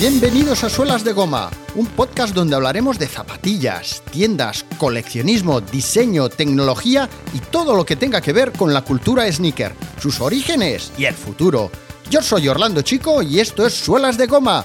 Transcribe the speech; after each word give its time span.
Bienvenidos 0.00 0.64
a 0.64 0.70
Suelas 0.70 1.04
de 1.04 1.12
Goma, 1.12 1.50
un 1.74 1.84
podcast 1.84 2.34
donde 2.34 2.56
hablaremos 2.56 2.98
de 2.98 3.06
zapatillas, 3.06 4.02
tiendas, 4.10 4.64
coleccionismo, 4.78 5.60
diseño, 5.60 6.30
tecnología 6.30 7.06
y 7.34 7.38
todo 7.38 7.76
lo 7.76 7.84
que 7.84 7.96
tenga 7.96 8.22
que 8.22 8.32
ver 8.32 8.50
con 8.52 8.72
la 8.72 8.80
cultura 8.80 9.30
sneaker, 9.30 9.74
sus 10.00 10.22
orígenes 10.22 10.90
y 10.96 11.04
el 11.04 11.12
futuro. 11.12 11.70
Yo 12.08 12.22
soy 12.22 12.48
Orlando 12.48 12.80
Chico 12.80 13.20
y 13.20 13.40
esto 13.40 13.66
es 13.66 13.74
Suelas 13.74 14.16
de 14.16 14.26
Goma, 14.26 14.64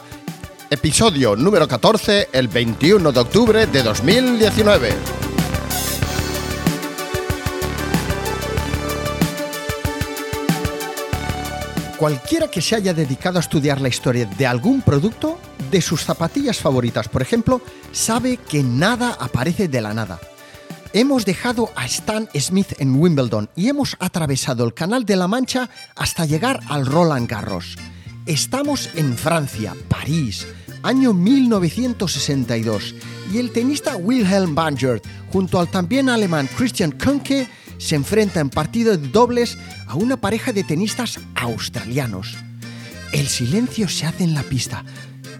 episodio 0.70 1.36
número 1.36 1.68
14, 1.68 2.30
el 2.32 2.48
21 2.48 3.12
de 3.12 3.20
octubre 3.20 3.68
de 3.68 3.84
2019. 3.84 5.25
Cualquiera 11.98 12.50
que 12.50 12.62
se 12.62 12.76
haya 12.76 12.94
dedicado 12.94 13.38
a 13.38 13.40
estudiar 13.40 13.80
la 13.80 13.88
historia 13.88 14.26
de 14.26 14.46
algún 14.46 14.82
producto, 14.82 15.40
de 15.72 15.82
sus 15.82 16.04
zapatillas 16.04 16.60
favoritas, 16.60 17.08
por 17.08 17.22
ejemplo, 17.22 17.62
sabe 17.94 18.36
que 18.36 18.64
nada 18.64 19.16
aparece 19.18 19.70
de 19.70 19.80
la 19.80 19.94
nada. 19.94 20.20
Hemos 20.92 21.24
dejado 21.24 21.70
a 21.74 21.86
Stan 21.86 22.28
Smith 22.38 22.74
en 22.80 23.00
Wimbledon 23.00 23.50
y 23.56 23.70
hemos 23.70 23.96
atravesado 24.00 24.66
el 24.66 24.74
Canal 24.74 25.06
de 25.06 25.16
la 25.16 25.30
Mancha 25.30 25.70
hasta 25.96 26.26
llegar 26.26 26.60
al 26.68 26.86
Roland 26.86 27.30
Garros. 27.30 27.78
Estamos 28.26 28.90
en 28.96 29.18
Francia, 29.18 29.74
París, 29.88 30.48
año 30.84 31.14
1962, 31.14 32.94
y 33.32 33.38
el 33.38 33.52
tenista 33.52 33.96
Wilhelm 33.96 34.54
Bangert, 34.54 35.06
junto 35.32 35.62
al 35.62 35.70
también 35.70 36.10
alemán 36.10 36.50
Christian 36.58 36.92
Kunke, 36.92 37.48
se 37.78 37.96
enfrenta 37.96 38.40
en 38.40 38.50
partido 38.50 38.98
de 38.98 39.08
dobles 39.10 39.58
a 39.88 39.96
una 39.96 40.18
pareja 40.18 40.54
de 40.54 40.64
tenistas 40.64 41.20
australianos. 41.36 42.36
El 43.12 43.28
silencio 43.28 43.88
se 43.88 44.06
hace 44.06 44.24
en 44.24 44.34
la 44.34 44.44
pista. 44.44 44.84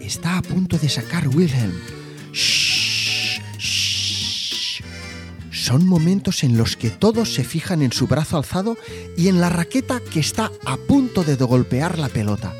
Está 0.00 0.38
a 0.38 0.42
punto 0.42 0.78
de 0.78 0.88
sacar 0.88 1.28
Wilhelm. 1.28 1.74
Shh, 2.32 3.40
shh. 3.58 4.82
Son 5.50 5.86
momentos 5.86 6.44
en 6.44 6.56
los 6.56 6.76
que 6.76 6.90
todos 6.90 7.34
se 7.34 7.42
fijan 7.42 7.82
en 7.82 7.92
su 7.92 8.06
brazo 8.06 8.36
alzado 8.36 8.78
y 9.16 9.28
en 9.28 9.40
la 9.40 9.48
raqueta 9.48 10.00
que 10.00 10.20
está 10.20 10.52
a 10.64 10.76
punto 10.76 11.24
de 11.24 11.34
golpear 11.34 11.98
la 11.98 12.08
pelota. 12.08 12.54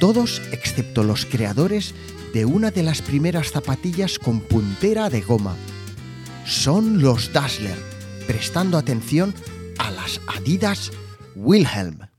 Todos 0.00 0.42
excepto 0.50 1.04
los 1.04 1.24
creadores 1.24 1.94
de 2.34 2.44
una 2.44 2.70
de 2.70 2.82
las 2.82 3.00
primeras 3.00 3.52
zapatillas 3.52 4.18
con 4.18 4.40
puntera 4.40 5.08
de 5.08 5.22
goma. 5.22 5.56
Son 6.44 7.00
los 7.00 7.32
Dassler, 7.32 7.78
prestando 8.26 8.78
atención 8.78 9.34
a 9.78 9.90
las 9.90 10.20
Adidas 10.26 10.92
Wilhelm. 11.34 12.15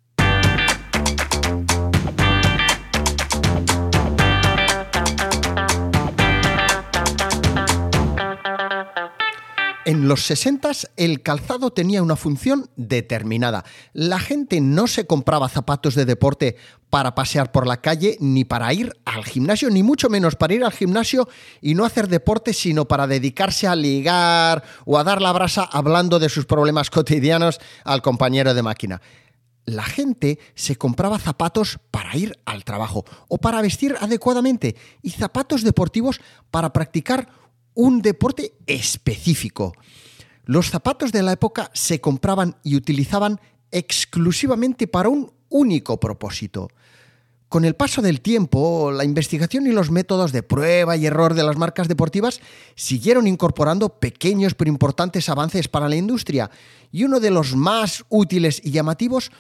En 9.88 10.10
los 10.10 10.26
60 10.26 10.70
el 10.98 11.22
calzado 11.22 11.72
tenía 11.72 12.04
una 12.04 12.18
función 12.18 12.70
determinada. 12.76 13.64
La 13.94 14.20
gente 14.20 14.60
no 14.60 14.86
se 14.86 15.08
compraba 15.08 15.48
zapatos 15.48 15.96
de 15.96 16.04
deporte 16.04 16.58
para 16.90 17.16
pasear 17.16 17.54
por 17.54 17.66
la 17.66 17.80
calle, 17.80 18.18
ni 18.20 18.44
para 18.44 18.74
ir 18.74 18.92
al 19.06 19.24
gimnasio, 19.24 19.70
ni 19.70 19.84
mucho 19.84 20.10
menos 20.10 20.36
para 20.36 20.56
ir 20.56 20.66
al 20.66 20.74
gimnasio 20.74 21.30
y 21.62 21.74
no 21.74 21.86
hacer 21.86 22.10
deporte, 22.10 22.52
sino 22.52 22.86
para 22.86 23.08
dedicarse 23.08 23.66
a 23.66 23.78
ligar 23.78 24.62
o 24.84 24.98
a 24.98 25.06
dar 25.06 25.22
la 25.22 25.32
brasa 25.32 25.64
hablando 25.64 26.20
de 26.20 26.28
sus 26.28 26.46
problemas 26.46 26.90
cotidianos 26.90 27.58
al 27.86 28.02
compañero 28.02 28.54
de 28.54 28.64
máquina 28.64 29.02
la 29.68 29.84
gente 29.84 30.40
se 30.56 30.78
compraba 30.78 31.20
zapatos 31.20 31.78
para 31.92 32.16
ir 32.16 32.40
al 32.46 32.64
trabajo 32.64 33.04
o 33.28 33.38
para 33.38 33.62
vestir 33.62 33.98
adecuadamente 34.00 34.78
y 35.02 35.10
zapatos 35.10 35.62
deportivos 35.62 36.22
para 36.52 36.72
practicar 36.72 37.28
un 37.78 38.02
deporte 38.02 38.54
específico. 38.66 39.74
Los 40.46 40.72
zapatos 40.72 41.12
de 41.12 41.22
la 41.22 41.34
época 41.34 41.70
se 41.76 42.02
compraban 42.02 42.56
y 42.64 42.76
utilizaban 42.76 43.40
exclusivamente 43.70 44.88
para 44.88 45.10
un 45.10 45.32
único 45.50 46.00
propósito. 46.00 46.70
Con 47.50 47.66
el 47.66 47.76
paso 47.76 48.02
del 48.02 48.22
tiempo, 48.22 48.92
la 48.92 49.04
investigación 49.06 49.68
y 49.68 49.72
los 49.72 49.92
métodos 49.92 50.32
de 50.32 50.42
prueba 50.42 50.98
y 50.98 51.06
error 51.06 51.36
de 51.36 51.44
las 51.44 51.56
marcas 51.56 51.88
deportivas 51.88 52.42
siguieron 52.74 53.28
incorporando 53.28 53.90
pequeños 54.00 54.56
pero 54.56 54.70
importantes 54.70 55.30
avances 55.30 55.68
para 55.68 55.88
la 55.88 55.96
industria, 55.96 56.50
y 56.92 57.04
uno 57.04 57.20
de 57.20 57.30
los 57.30 57.56
más 57.56 58.04
útiles 58.10 58.60
y 58.64 58.72
llamativos 58.72 59.32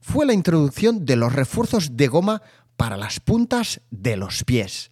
fue 0.00 0.24
la 0.24 0.32
introducción 0.32 1.04
de 1.04 1.16
los 1.16 1.34
refuerzos 1.34 1.94
de 1.94 2.08
goma 2.08 2.40
para 2.78 2.96
las 2.96 3.20
puntas 3.20 3.82
de 3.90 4.16
los 4.16 4.44
pies. 4.44 4.88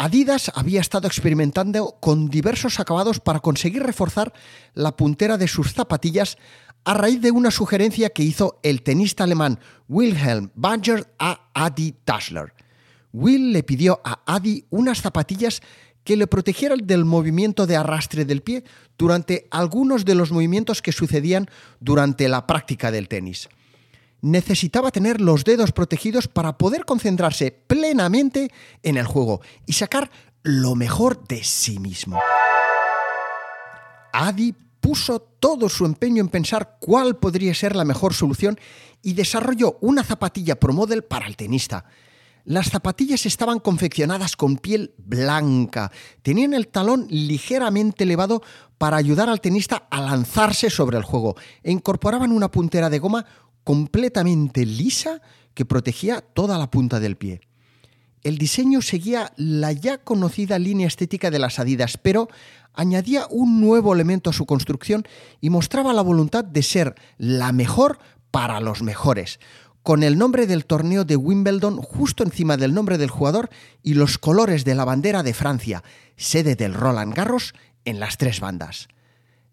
Adidas 0.00 0.52
había 0.54 0.80
estado 0.80 1.08
experimentando 1.08 1.96
con 1.98 2.28
diversos 2.28 2.78
acabados 2.78 3.18
para 3.18 3.40
conseguir 3.40 3.82
reforzar 3.82 4.32
la 4.72 4.96
puntera 4.96 5.36
de 5.36 5.48
sus 5.48 5.72
zapatillas 5.72 6.38
a 6.84 6.94
raíz 6.94 7.20
de 7.20 7.32
una 7.32 7.50
sugerencia 7.50 8.10
que 8.10 8.22
hizo 8.22 8.60
el 8.62 8.82
tenista 8.82 9.24
alemán 9.24 9.58
Wilhelm 9.88 10.52
Banger 10.54 11.12
a 11.18 11.50
Adi 11.52 11.96
Dassler. 12.06 12.54
Will 13.12 13.52
le 13.52 13.64
pidió 13.64 14.00
a 14.04 14.20
Adi 14.24 14.66
unas 14.70 15.02
zapatillas 15.02 15.62
que 16.04 16.16
le 16.16 16.28
protegieran 16.28 16.86
del 16.86 17.04
movimiento 17.04 17.66
de 17.66 17.74
arrastre 17.74 18.24
del 18.24 18.42
pie 18.42 18.62
durante 18.96 19.48
algunos 19.50 20.04
de 20.04 20.14
los 20.14 20.30
movimientos 20.30 20.80
que 20.80 20.92
sucedían 20.92 21.50
durante 21.80 22.28
la 22.28 22.46
práctica 22.46 22.92
del 22.92 23.08
tenis 23.08 23.48
necesitaba 24.20 24.90
tener 24.90 25.20
los 25.20 25.44
dedos 25.44 25.72
protegidos 25.72 26.28
para 26.28 26.58
poder 26.58 26.84
concentrarse 26.84 27.50
plenamente 27.52 28.50
en 28.82 28.96
el 28.96 29.06
juego 29.06 29.40
y 29.66 29.74
sacar 29.74 30.10
lo 30.42 30.74
mejor 30.74 31.26
de 31.26 31.44
sí 31.44 31.78
mismo. 31.78 32.20
Adi 34.12 34.54
puso 34.80 35.20
todo 35.20 35.68
su 35.68 35.84
empeño 35.84 36.22
en 36.22 36.28
pensar 36.28 36.78
cuál 36.80 37.16
podría 37.16 37.54
ser 37.54 37.76
la 37.76 37.84
mejor 37.84 38.14
solución 38.14 38.58
y 39.02 39.12
desarrolló 39.12 39.76
una 39.80 40.02
zapatilla 40.02 40.58
Pro 40.58 40.72
Model 40.72 41.04
para 41.04 41.26
el 41.26 41.36
tenista. 41.36 41.84
Las 42.44 42.70
zapatillas 42.70 43.26
estaban 43.26 43.58
confeccionadas 43.58 44.34
con 44.34 44.56
piel 44.56 44.94
blanca, 44.96 45.92
tenían 46.22 46.54
el 46.54 46.68
talón 46.68 47.06
ligeramente 47.10 48.04
elevado 48.04 48.42
para 48.78 48.96
ayudar 48.96 49.28
al 49.28 49.42
tenista 49.42 49.86
a 49.90 50.00
lanzarse 50.00 50.70
sobre 50.70 50.96
el 50.96 51.02
juego 51.02 51.36
e 51.62 51.70
incorporaban 51.70 52.32
una 52.32 52.50
puntera 52.50 52.88
de 52.88 53.00
goma 53.00 53.26
completamente 53.68 54.64
lisa 54.64 55.20
que 55.52 55.66
protegía 55.66 56.22
toda 56.22 56.56
la 56.56 56.70
punta 56.70 57.00
del 57.00 57.18
pie. 57.18 57.42
El 58.22 58.38
diseño 58.38 58.80
seguía 58.80 59.34
la 59.36 59.72
ya 59.72 59.98
conocida 59.98 60.58
línea 60.58 60.86
estética 60.86 61.30
de 61.30 61.38
las 61.38 61.58
Adidas, 61.58 61.98
pero 61.98 62.28
añadía 62.72 63.26
un 63.28 63.60
nuevo 63.60 63.92
elemento 63.92 64.30
a 64.30 64.32
su 64.32 64.46
construcción 64.46 65.04
y 65.42 65.50
mostraba 65.50 65.92
la 65.92 66.00
voluntad 66.00 66.46
de 66.46 66.62
ser 66.62 66.94
la 67.18 67.52
mejor 67.52 67.98
para 68.30 68.58
los 68.60 68.80
mejores, 68.80 69.38
con 69.82 70.02
el 70.02 70.16
nombre 70.16 70.46
del 70.46 70.64
torneo 70.64 71.04
de 71.04 71.16
Wimbledon 71.16 71.76
justo 71.76 72.24
encima 72.24 72.56
del 72.56 72.72
nombre 72.72 72.96
del 72.96 73.10
jugador 73.10 73.50
y 73.82 73.92
los 73.92 74.16
colores 74.16 74.64
de 74.64 74.76
la 74.76 74.86
bandera 74.86 75.22
de 75.22 75.34
Francia, 75.34 75.84
sede 76.16 76.56
del 76.56 76.72
Roland 76.72 77.12
Garros, 77.12 77.52
en 77.84 78.00
las 78.00 78.16
tres 78.16 78.40
bandas. 78.40 78.88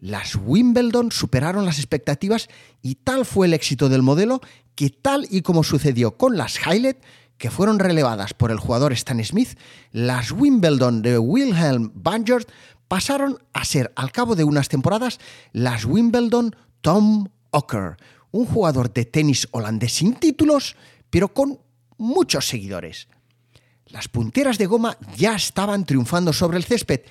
Las 0.06 0.36
Wimbledon 0.36 1.12
superaron 1.12 1.66
las 1.66 1.80
expectativas 1.80 2.48
y 2.84 2.94
tal 2.94 3.26
fue 3.26 3.48
el 3.48 3.56
éxito 3.56 3.90
del 3.90 4.04
modelo 4.04 4.40
que 4.76 4.92
tal 4.92 5.26
y 5.32 5.42
como 5.42 5.64
sucedió 5.64 6.16
con 6.16 6.38
las 6.38 6.60
Highlight, 6.60 6.98
que 7.40 7.50
fueron 7.50 7.80
relevadas 7.80 8.36
por 8.36 8.52
el 8.52 8.60
jugador 8.60 8.94
Stan 8.94 9.24
Smith, 9.26 9.58
las 9.92 10.32
Wimbledon 10.32 11.02
de 11.02 11.18
Wilhelm 11.18 11.92
Bangert 11.96 12.48
pasaron 12.88 13.40
a 13.54 13.66
ser, 13.66 13.92
al 13.96 14.12
cabo 14.12 14.36
de 14.36 14.44
unas 14.44 14.70
temporadas, 14.70 15.20
las 15.54 15.86
Wimbledon 15.86 16.56
Tom 16.82 17.30
Ocker, 17.50 17.98
un 18.30 18.46
jugador 18.46 18.94
de 18.94 19.06
tenis 19.06 19.48
holandés 19.50 19.94
sin 19.94 20.14
títulos, 20.14 20.76
pero 21.10 21.34
con 21.34 21.60
muchos 21.98 22.48
seguidores. 22.48 23.08
Las 23.88 24.08
punteras 24.08 24.60
de 24.60 24.68
goma 24.68 25.00
ya 25.18 25.34
estaban 25.36 25.84
triunfando 25.84 26.32
sobre 26.32 26.58
el 26.58 26.64
césped 26.64 27.02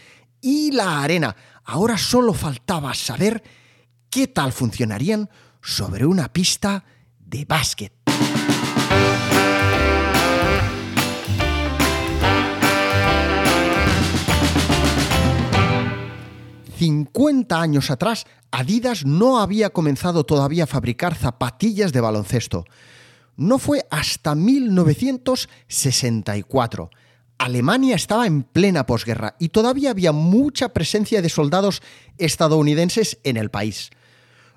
y 0.45 0.71
la 0.71 1.03
arena. 1.03 1.35
Ahora 1.65 1.97
solo 1.97 2.35
faltaba 2.35 2.93
saber 2.95 3.43
qué 4.11 4.29
tal 4.29 4.53
funcionarían 4.53 5.31
sobre 5.63 6.05
una 6.07 6.33
pista 6.33 6.85
de 7.19 7.45
básquet. 7.45 7.93
...50 16.79 17.63
años 17.63 17.91
atrás, 17.91 18.27
Adidas 18.51 19.07
no 19.07 19.39
había 19.39 19.71
comenzado 19.71 20.25
todavía 20.25 20.65
a 20.65 20.67
fabricar 20.67 21.15
zapatillas 21.15 21.93
de 21.93 22.01
baloncesto. 22.01 22.65
No 23.37 23.59
fue 23.59 23.87
hasta 23.91 24.35
1964 24.35 26.91
Alemania 27.45 27.95
estaba 27.95 28.27
en 28.27 28.43
plena 28.43 28.87
posguerra 28.87 29.37
y 29.39 29.51
todavía 29.51 29.91
había 29.91 30.13
mucha 30.13 30.71
presencia 30.71 31.21
de 31.21 31.29
soldados 31.29 31.83
estadounidenses 32.17 33.19
en 33.23 33.37
el 33.37 33.51
país. 33.51 33.91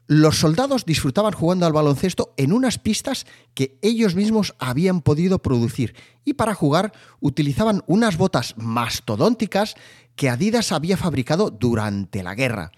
Los 0.07 0.37
soldados 0.37 0.85
disfrutaban 0.85 1.33
jugando 1.33 1.65
al 1.65 1.73
baloncesto 1.73 2.33
en 2.37 2.53
unas 2.53 2.77
pistas 2.77 3.25
que 3.53 3.77
ellos 3.81 4.15
mismos 4.15 4.55
habían 4.57 5.01
podido 5.01 5.39
producir 5.39 5.95
y 6.23 6.35
para 6.35 6.55
jugar 6.55 6.93
utilizaban 7.19 7.83
unas 7.87 8.15
botas 8.15 8.55
mastodónticas 8.55 9.75
que 10.15 10.29
Adidas 10.29 10.71
había 10.71 10.95
fabricado 10.95 11.49
durante 11.51 12.23
la 12.23 12.35
guerra. 12.35 12.71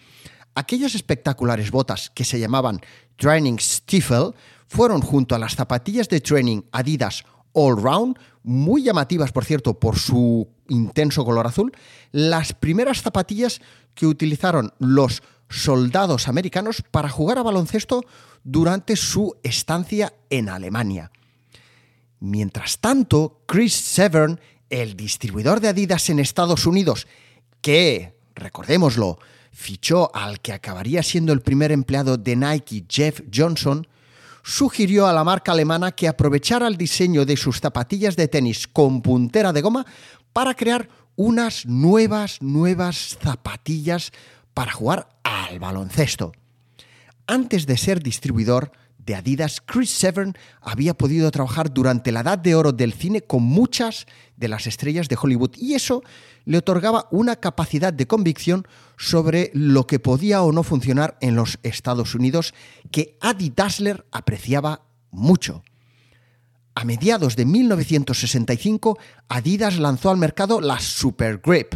Aquellas 0.55 0.95
espectaculares 0.95 1.69
botas 1.69 2.09
que 2.15 2.25
se 2.25 2.39
llamaban 2.39 2.81
Training 3.15 3.59
Stiefel 3.59 4.33
fueron 4.65 5.01
junto 5.01 5.35
a 5.35 5.39
las 5.39 5.53
zapatillas 5.53 6.09
de 6.09 6.19
training 6.19 6.63
Adidas 6.71 7.25
All 7.53 7.81
Round, 7.81 8.17
muy 8.43 8.83
llamativas 8.83 9.31
por 9.31 9.45
cierto 9.45 9.79
por 9.79 9.97
su 9.97 10.47
intenso 10.67 11.25
color 11.25 11.47
azul, 11.47 11.71
las 12.11 12.53
primeras 12.53 13.01
zapatillas 13.01 13.61
que 13.93 14.05
utilizaron 14.05 14.73
los 14.79 15.23
soldados 15.49 16.27
americanos 16.27 16.83
para 16.91 17.09
jugar 17.09 17.37
a 17.39 17.43
baloncesto 17.43 18.03
durante 18.43 18.95
su 18.95 19.35
estancia 19.43 20.13
en 20.29 20.49
Alemania. 20.49 21.11
Mientras 22.19 22.79
tanto, 22.79 23.41
Chris 23.45 23.73
Severn, 23.73 24.39
el 24.69 24.95
distribuidor 24.95 25.59
de 25.59 25.69
Adidas 25.69 26.09
en 26.09 26.19
Estados 26.19 26.65
Unidos, 26.65 27.07
que, 27.61 28.17
recordémoslo, 28.35 29.19
fichó 29.51 30.13
al 30.13 30.39
que 30.39 30.53
acabaría 30.53 31.01
siendo 31.03 31.33
el 31.33 31.41
primer 31.41 31.71
empleado 31.71 32.17
de 32.17 32.35
Nike, 32.35 32.85
Jeff 32.87 33.21
Johnson, 33.33 33.87
sugirió 34.49 35.05
a 35.05 35.13
la 35.13 35.23
marca 35.23 35.51
alemana 35.51 35.91
que 35.91 36.07
aprovechara 36.07 36.67
el 36.67 36.75
diseño 36.75 37.23
de 37.23 37.37
sus 37.37 37.59
zapatillas 37.59 38.15
de 38.15 38.27
tenis 38.27 38.67
con 38.67 39.03
puntera 39.03 39.53
de 39.53 39.61
goma 39.61 39.85
para 40.33 40.55
crear 40.55 40.89
unas 41.15 41.67
nuevas, 41.67 42.41
nuevas 42.41 43.19
zapatillas 43.21 44.11
para 44.55 44.71
jugar 44.71 45.07
al 45.23 45.59
baloncesto. 45.59 46.31
Antes 47.27 47.67
de 47.67 47.77
ser 47.77 48.01
distribuidor 48.01 48.71
de 49.05 49.15
Adidas, 49.15 49.61
Chris 49.65 49.89
Severn 49.89 50.35
había 50.61 50.93
podido 50.93 51.31
trabajar 51.31 51.73
durante 51.73 52.11
la 52.11 52.19
edad 52.19 52.37
de 52.37 52.55
oro 52.55 52.71
del 52.71 52.93
cine 52.93 53.21
con 53.21 53.43
muchas 53.43 54.05
de 54.37 54.47
las 54.47 54.67
estrellas 54.67 55.07
de 55.07 55.17
Hollywood 55.19 55.51
y 55.57 55.73
eso 55.73 56.03
le 56.45 56.57
otorgaba 56.57 57.07
una 57.11 57.37
capacidad 57.37 57.93
de 57.93 58.07
convicción 58.07 58.67
sobre 58.97 59.51
lo 59.53 59.87
que 59.87 59.99
podía 59.99 60.41
o 60.43 60.51
no 60.51 60.63
funcionar 60.63 61.17
en 61.21 61.35
los 61.35 61.59
Estados 61.63 62.13
Unidos 62.13 62.53
que 62.91 63.17
Adi 63.21 63.51
Dassler 63.55 64.05
apreciaba 64.11 64.83
mucho. 65.11 65.63
A 66.75 66.85
mediados 66.85 67.35
de 67.35 67.45
1965, 67.45 68.97
Adidas 69.27 69.79
lanzó 69.79 70.11
al 70.11 70.17
mercado 70.17 70.61
las 70.61 70.83
Super 70.83 71.41
Grip. 71.43 71.75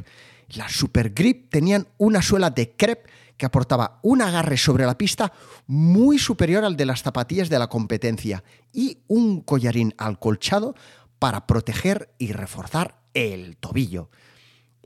Las 0.50 0.72
Super 0.72 1.14
Grip 1.14 1.50
tenían 1.50 1.88
una 1.98 2.22
suela 2.22 2.50
de 2.50 2.72
crepe 2.72 3.10
que 3.44 3.48
aportaba 3.48 4.00
un 4.04 4.22
agarre 4.22 4.56
sobre 4.56 4.86
la 4.86 4.98
pista 4.98 5.34
muy 5.68 6.18
superior 6.18 6.64
al 6.64 6.78
de 6.78 6.86
las 6.86 7.04
zapatillas 7.04 7.50
de 7.50 7.60
la 7.60 7.68
competencia 7.68 8.42
y 8.72 9.00
un 9.10 9.42
collarín 9.42 9.94
alcolchado 9.98 10.76
para 11.20 11.46
proteger 11.46 12.16
y 12.18 12.32
reforzar 12.32 13.02
el 13.14 13.58
tobillo. 13.58 14.10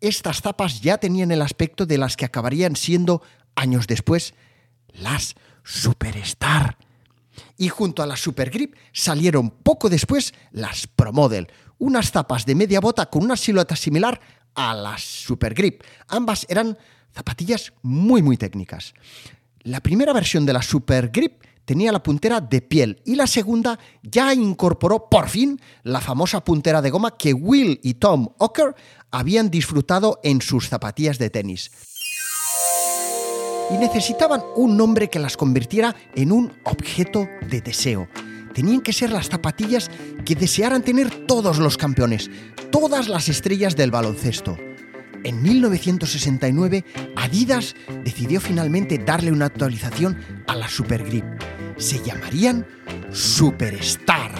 Estas 0.02 0.42
zapas 0.42 0.82
ya 0.82 0.98
tenían 0.98 1.32
el 1.32 1.44
aspecto 1.44 1.86
de 1.86 2.00
las 2.00 2.18
que 2.18 2.26
acabarían 2.26 2.76
siendo, 2.76 3.22
años 3.56 3.86
después, 3.86 4.34
las 4.88 5.36
Superstar. 5.64 6.78
Y 7.58 7.70
junto 7.70 8.02
a 8.02 8.08
las 8.08 8.22
Super 8.22 8.50
Grip 8.50 8.74
salieron 8.92 9.52
poco 9.52 9.88
después 9.88 10.34
las 10.50 10.88
Pro 10.88 11.14
Model, 11.14 11.48
unas 11.78 12.10
zapas 12.10 12.48
de 12.48 12.56
media 12.56 12.80
bota 12.80 13.06
con 13.06 13.24
una 13.24 13.38
silueta 13.38 13.76
similar 13.76 14.20
a 14.56 14.74
las 14.74 15.04
Super 15.04 15.54
Grip. 15.54 15.84
Ambas 16.08 16.48
eran 16.50 16.76
zapatillas 17.18 17.74
muy 17.82 18.22
muy 18.22 18.38
técnicas. 18.38 18.94
La 19.64 19.82
primera 19.82 20.14
versión 20.14 20.46
de 20.46 20.54
la 20.54 20.62
Super 20.62 21.10
Grip 21.10 21.44
tenía 21.66 21.92
la 21.92 22.04
puntera 22.04 22.40
de 22.40 22.62
piel 22.62 23.02
y 23.06 23.16
la 23.16 23.26
segunda 23.26 23.80
ya 24.04 24.34
incorporó 24.34 25.10
por 25.10 25.28
fin 25.28 25.60
la 25.84 26.00
famosa 26.00 26.44
puntera 26.44 26.82
de 26.82 26.92
goma 26.92 27.18
que 27.18 27.34
Will 27.34 27.80
y 27.82 27.96
Tom 27.96 28.30
Ocker 28.38 28.76
habían 29.10 29.50
disfrutado 29.50 30.20
en 30.24 30.42
sus 30.42 30.70
zapatillas 30.70 31.18
de 31.18 31.32
tenis. 31.32 31.72
Y 33.72 33.78
necesitaban 33.80 34.44
un 34.56 34.78
nombre 34.78 35.10
que 35.10 35.20
las 35.20 35.36
convirtiera 35.36 35.96
en 36.16 36.32
un 36.32 36.54
objeto 36.64 37.28
de 37.50 37.62
deseo. 37.62 38.08
Tenían 38.54 38.82
que 38.82 38.94
ser 38.94 39.12
las 39.12 39.28
zapatillas 39.28 39.90
que 40.24 40.36
desearan 40.36 40.84
tener 40.84 41.26
todos 41.26 41.58
los 41.58 41.78
campeones, 41.78 42.30
todas 42.72 43.10
las 43.10 43.28
estrellas 43.28 43.76
del 43.76 43.92
baloncesto. 43.92 44.56
En 45.28 45.42
1969, 45.42 46.86
Adidas 47.18 47.76
decidió 48.06 48.40
finalmente 48.40 48.98
darle 48.98 49.34
una 49.34 49.48
actualización 49.48 50.18
a 50.48 50.56
la 50.56 50.70
Super 50.70 51.04
Grip. 51.04 51.26
Se 51.76 52.02
llamarían 52.02 52.66
Superstar. 53.12 54.32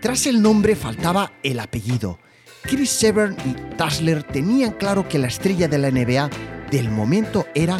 tras 0.00 0.26
el 0.26 0.40
nombre 0.40 0.76
faltaba 0.76 1.32
el 1.42 1.58
apellido. 1.58 2.20
Chris 2.62 2.88
Severn 2.88 3.36
y 3.44 3.76
Dassler 3.76 4.22
tenían 4.22 4.74
claro 4.74 5.08
que 5.08 5.18
la 5.18 5.26
estrella 5.26 5.66
de 5.66 5.78
la 5.78 5.90
NBA 5.90 6.30
del 6.70 6.88
momento 6.88 7.48
era 7.56 7.76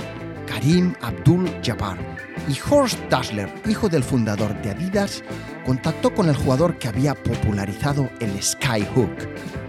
Karim 0.49 0.95
Abdul-Jabbar. 1.03 1.97
Y 2.49 2.59
Horst 2.69 2.99
Dassler, 3.09 3.49
hijo 3.69 3.89
del 3.89 4.03
fundador 4.03 4.61
de 4.63 4.71
Adidas, 4.71 5.23
contactó 5.65 6.13
con 6.13 6.29
el 6.29 6.35
jugador 6.35 6.77
que 6.77 6.89
había 6.89 7.15
popularizado 7.15 8.11
el 8.19 8.43
Skyhook. 8.43 9.60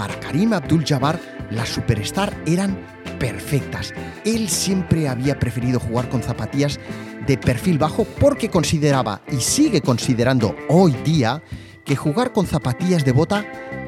Para 0.00 0.18
Karim 0.18 0.54
Abdul-Jabbar, 0.54 1.20
las 1.50 1.68
Superstar 1.68 2.34
eran 2.46 2.74
perfectas. 3.18 3.92
Él 4.24 4.48
siempre 4.48 5.06
había 5.06 5.38
preferido 5.38 5.78
jugar 5.78 6.08
con 6.08 6.22
zapatillas 6.22 6.80
de 7.26 7.36
perfil 7.36 7.76
bajo 7.76 8.04
porque 8.04 8.48
consideraba 8.48 9.20
y 9.30 9.36
sigue 9.40 9.82
considerando 9.82 10.56
hoy 10.70 10.92
día 11.04 11.42
que 11.84 11.96
jugar 11.96 12.32
con 12.32 12.46
zapatillas 12.46 13.04
de 13.04 13.12
bota 13.12 13.44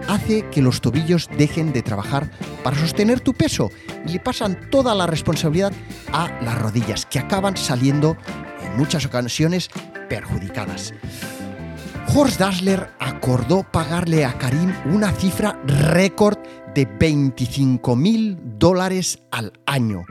hace 0.06 0.50
que 0.50 0.61
los 0.61 0.82
tobillos 0.82 1.31
dejen 1.38 1.73
de 1.73 1.81
trabajar 1.81 2.31
para 2.62 2.76
sostener 2.76 3.20
tu 3.20 3.32
peso 3.32 3.70
y 4.06 4.12
le 4.12 4.20
pasan 4.20 4.69
toda 4.69 4.94
la 4.94 5.06
responsabilidad 5.06 5.73
a 6.12 6.29
las 6.43 6.61
rodillas 6.61 7.06
que 7.06 7.20
acaban 7.20 7.56
saliendo 7.56 8.19
en 8.62 8.76
muchas 8.76 9.06
ocasiones 9.06 9.70
perjudicadas. 10.11 10.93
Horst 12.14 12.41
Dassler 12.41 12.91
acordó 12.99 13.62
pagarle 13.62 14.26
a 14.26 14.37
Karim 14.37 14.70
una 14.93 15.12
cifra 15.12 15.59
récord 15.64 16.37
de 16.75 16.85
25 16.85 17.97
mil 17.97 18.37
dólares 18.59 19.20
al 19.31 19.55
año. 19.64 20.05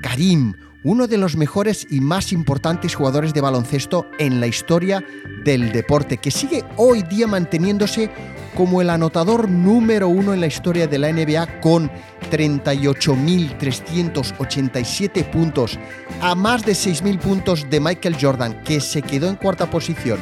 Karim, 0.00 0.54
uno 0.84 1.08
de 1.08 1.18
los 1.18 1.36
mejores 1.36 1.88
y 1.90 2.00
más 2.00 2.32
importantes 2.32 2.94
jugadores 2.94 3.34
de 3.34 3.40
baloncesto 3.40 4.06
en 4.20 4.38
la 4.38 4.46
historia 4.46 5.04
del 5.44 5.72
deporte, 5.72 6.18
que 6.18 6.30
sigue 6.30 6.62
hoy 6.76 7.02
día 7.02 7.26
manteniéndose 7.26 8.12
como 8.56 8.80
el 8.80 8.88
anotador 8.88 9.48
número 9.48 10.06
uno 10.06 10.32
en 10.32 10.40
la 10.40 10.46
historia 10.46 10.86
de 10.86 11.00
la 11.00 11.12
NBA 11.12 11.58
con 11.60 11.90
38.387 12.30 15.30
puntos, 15.30 15.80
a 16.20 16.36
más 16.36 16.64
de 16.64 16.74
6.000 16.74 17.18
puntos 17.18 17.68
de 17.68 17.80
Michael 17.80 18.16
Jordan, 18.20 18.62
que 18.62 18.80
se 18.80 19.02
quedó 19.02 19.28
en 19.28 19.34
cuarta 19.34 19.68
posición 19.68 20.20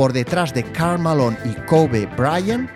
por 0.00 0.14
detrás 0.14 0.54
de 0.54 0.64
Karl 0.64 0.98
Malone 0.98 1.36
y 1.44 1.52
Kobe 1.66 2.06
Bryant 2.16 2.70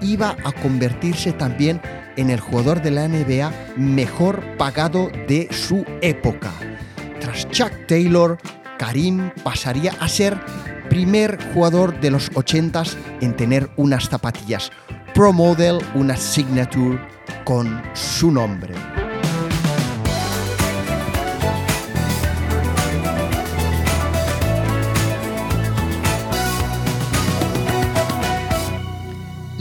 iba 0.00 0.34
a 0.42 0.50
convertirse 0.50 1.30
también 1.30 1.80
en 2.16 2.30
el 2.30 2.40
jugador 2.40 2.82
de 2.82 2.90
la 2.90 3.06
NBA 3.06 3.52
mejor 3.76 4.42
pagado 4.56 5.08
de 5.28 5.46
su 5.52 5.86
época. 6.00 6.50
Tras 7.20 7.48
Chuck 7.50 7.70
Taylor, 7.86 8.38
Karim 8.76 9.30
pasaría 9.44 9.92
a 10.00 10.08
ser 10.08 10.36
primer 10.88 11.38
jugador 11.54 12.00
de 12.00 12.10
los 12.10 12.32
80s 12.32 12.96
en 13.20 13.36
tener 13.36 13.70
unas 13.76 14.08
zapatillas 14.08 14.72
Pro 15.14 15.32
Model, 15.32 15.78
una 15.94 16.16
signature 16.16 16.98
con 17.44 17.80
su 17.92 18.32
nombre. 18.32 18.74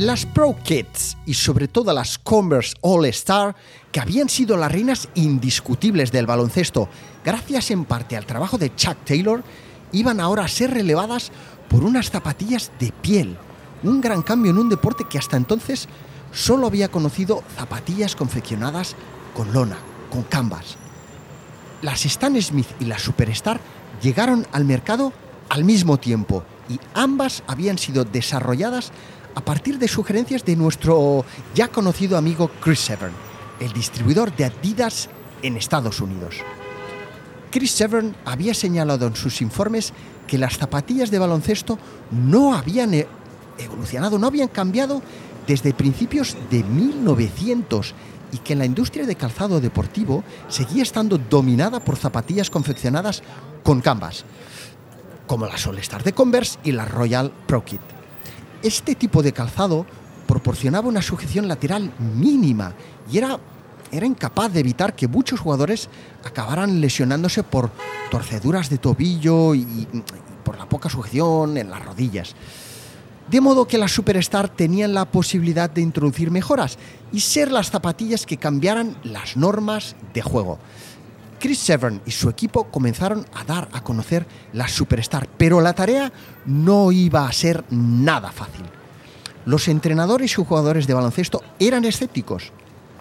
Las 0.01 0.25
Pro 0.25 0.55
Kids 0.63 1.15
y 1.27 1.35
sobre 1.35 1.67
todo 1.67 1.93
las 1.93 2.17
Converse 2.17 2.73
All 2.81 3.05
Star, 3.05 3.55
que 3.91 3.99
habían 3.99 4.29
sido 4.29 4.57
las 4.57 4.71
reinas 4.71 5.07
indiscutibles 5.13 6.11
del 6.11 6.25
baloncesto, 6.25 6.89
gracias 7.23 7.69
en 7.69 7.85
parte 7.85 8.17
al 8.17 8.25
trabajo 8.25 8.57
de 8.57 8.75
Chuck 8.75 8.97
Taylor, 9.05 9.43
iban 9.91 10.19
ahora 10.19 10.45
a 10.45 10.47
ser 10.47 10.71
relevadas 10.71 11.31
por 11.69 11.83
unas 11.83 12.09
zapatillas 12.09 12.71
de 12.79 12.91
piel. 12.91 13.37
Un 13.83 14.01
gran 14.01 14.23
cambio 14.23 14.49
en 14.49 14.57
un 14.57 14.69
deporte 14.69 15.05
que 15.07 15.19
hasta 15.19 15.37
entonces 15.37 15.87
solo 16.33 16.65
había 16.65 16.89
conocido 16.89 17.43
zapatillas 17.55 18.15
confeccionadas 18.15 18.95
con 19.35 19.53
lona, 19.53 19.77
con 20.09 20.23
canvas. 20.23 20.77
Las 21.83 22.07
Stan 22.07 22.41
Smith 22.41 22.69
y 22.79 22.85
las 22.85 23.03
Superstar 23.03 23.59
llegaron 24.01 24.47
al 24.51 24.65
mercado 24.65 25.13
al 25.49 25.63
mismo 25.63 25.99
tiempo 25.99 26.43
y 26.69 26.79
ambas 26.95 27.43
habían 27.45 27.77
sido 27.77 28.03
desarrolladas 28.03 28.91
a 29.35 29.41
partir 29.41 29.79
de 29.79 29.87
sugerencias 29.87 30.43
de 30.45 30.55
nuestro 30.55 31.25
ya 31.55 31.67
conocido 31.69 32.17
amigo 32.17 32.49
Chris 32.61 32.79
Severn, 32.79 33.13
el 33.59 33.71
distribuidor 33.73 34.35
de 34.35 34.45
Adidas 34.45 35.09
en 35.41 35.57
Estados 35.57 36.01
Unidos. 36.01 36.37
Chris 37.51 37.71
Severn 37.71 38.15
había 38.25 38.53
señalado 38.53 39.07
en 39.07 39.15
sus 39.15 39.41
informes 39.41 39.93
que 40.27 40.37
las 40.37 40.57
zapatillas 40.57 41.11
de 41.11 41.19
baloncesto 41.19 41.77
no 42.11 42.55
habían 42.55 42.93
e- 42.93 43.07
evolucionado, 43.57 44.17
no 44.17 44.27
habían 44.27 44.47
cambiado 44.47 45.01
desde 45.47 45.73
principios 45.73 46.37
de 46.49 46.63
1900 46.63 47.93
y 48.31 48.37
que 48.37 48.55
la 48.55 48.65
industria 48.65 49.05
de 49.05 49.15
calzado 49.15 49.59
deportivo 49.59 50.23
seguía 50.47 50.83
estando 50.83 51.17
dominada 51.17 51.81
por 51.81 51.97
zapatillas 51.97 52.49
confeccionadas 52.49 53.23
con 53.63 53.81
canvas, 53.81 54.23
como 55.27 55.45
las 55.45 55.67
All 55.67 55.77
Star 55.79 56.03
de 56.03 56.13
Converse 56.13 56.57
y 56.63 56.71
la 56.71 56.85
Royal 56.85 57.31
Pro 57.45 57.65
Kit. 57.65 57.81
Este 58.63 58.95
tipo 58.95 59.23
de 59.23 59.33
calzado 59.33 59.85
proporcionaba 60.27 60.87
una 60.87 61.01
sujeción 61.01 61.47
lateral 61.47 61.91
mínima 61.99 62.73
y 63.11 63.17
era, 63.17 63.39
era 63.91 64.05
incapaz 64.05 64.53
de 64.53 64.59
evitar 64.59 64.95
que 64.95 65.07
muchos 65.07 65.39
jugadores 65.39 65.89
acabaran 66.23 66.79
lesionándose 66.79 67.43
por 67.43 67.71
torceduras 68.11 68.69
de 68.69 68.77
tobillo 68.77 69.55
y, 69.55 69.61
y 69.61 69.87
por 70.43 70.57
la 70.57 70.69
poca 70.69 70.89
sujeción 70.89 71.57
en 71.57 71.69
las 71.69 71.83
rodillas. 71.83 72.35
De 73.29 73.41
modo 73.41 73.67
que 73.67 73.77
las 73.77 73.91
Superstar 73.91 74.49
tenían 74.49 74.93
la 74.93 75.05
posibilidad 75.05 75.69
de 75.69 75.81
introducir 75.81 76.31
mejoras 76.31 76.77
y 77.11 77.21
ser 77.21 77.51
las 77.51 77.71
zapatillas 77.71 78.25
que 78.25 78.37
cambiaran 78.37 78.97
las 79.03 79.37
normas 79.37 79.95
de 80.13 80.21
juego. 80.21 80.59
Chris 81.41 81.57
Severn 81.57 82.01
y 82.05 82.11
su 82.11 82.29
equipo 82.29 82.65
comenzaron 82.65 83.25
a 83.33 83.43
dar 83.43 83.67
a 83.73 83.83
conocer 83.83 84.27
las 84.53 84.71
Superstar, 84.71 85.27
pero 85.37 85.59
la 85.59 85.73
tarea 85.73 86.13
no 86.45 86.91
iba 86.91 87.27
a 87.27 87.33
ser 87.33 87.65
nada 87.71 88.31
fácil. 88.31 88.63
Los 89.45 89.67
entrenadores 89.67 90.31
y 90.31 90.35
jugadores 90.35 90.85
de 90.85 90.93
baloncesto 90.93 91.41
eran 91.59 91.83
escépticos. 91.83 92.51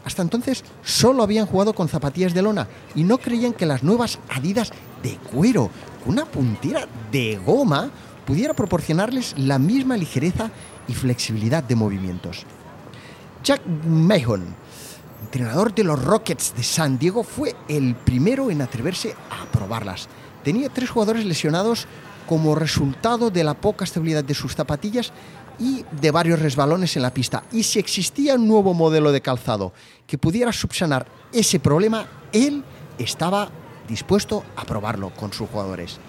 Hasta 0.06 0.23
entonces 0.23 0.64
solo 0.82 1.23
habían 1.23 1.44
jugado 1.44 1.75
con 1.75 1.88
zapatillas 1.88 2.32
de 2.32 2.40
lona 2.40 2.66
y 2.94 3.04
no 3.04 3.18
creían 3.18 3.52
que 3.52 3.66
las 3.66 3.82
nuevas 3.82 4.18
Adidas 4.30 4.73
de 5.02 5.16
cuero, 5.16 5.70
con 6.02 6.14
una 6.14 6.25
puntera 6.25 6.88
de 7.12 7.38
goma, 7.44 7.90
pudiera 8.25 8.54
proporcionarles 8.54 9.35
la 9.37 9.59
misma 9.59 9.99
ligereza 9.99 10.50
y 10.88 10.94
flexibilidad 10.94 11.62
de 11.62 11.76
movimientos. 11.76 12.47
Jack 13.44 13.61
Mahon, 13.87 14.54
entrenador 15.30 15.72
de 15.72 15.84
los 15.84 16.04
Rockets 16.04 16.56
de 16.56 16.64
San 16.64 16.99
Diego, 16.99 17.22
fue 17.22 17.54
el 17.68 17.94
primero 17.94 18.50
en 18.50 18.62
atreverse 18.62 19.14
a 19.30 19.46
probarlas. 19.52 20.08
Tenía 20.42 20.68
tres 20.70 20.90
jugadores 20.90 21.25
lesionados 21.25 21.87
como 22.26 22.56
resultado 22.56 23.30
de 23.30 23.44
la 23.44 23.54
poca 23.54 23.84
estabilidad 23.84 24.25
de 24.25 24.34
sus 24.34 24.56
zapatillas 24.56 25.12
y 25.60 25.84
de 26.00 26.10
varios 26.10 26.40
resbalones 26.40 26.96
en 26.96 27.02
la 27.02 27.14
pista. 27.14 27.44
Y 27.52 27.62
si 27.62 27.78
existía 27.78 28.34
un 28.34 28.49
nuevo 28.49 28.75
modelo 28.75 29.12
de 29.12 29.20
calzado 29.20 29.72
que 30.04 30.18
pudiera 30.18 30.52
subsanar 30.52 31.06
ese 31.32 31.60
problema, 31.60 32.08
él 32.32 32.64
estaba 32.99 33.50
dispuesto 33.87 34.42
a 34.56 34.64
probarlo 34.64 35.10
con 35.10 35.32
sus 35.32 35.49
jugadores. 35.49 36.00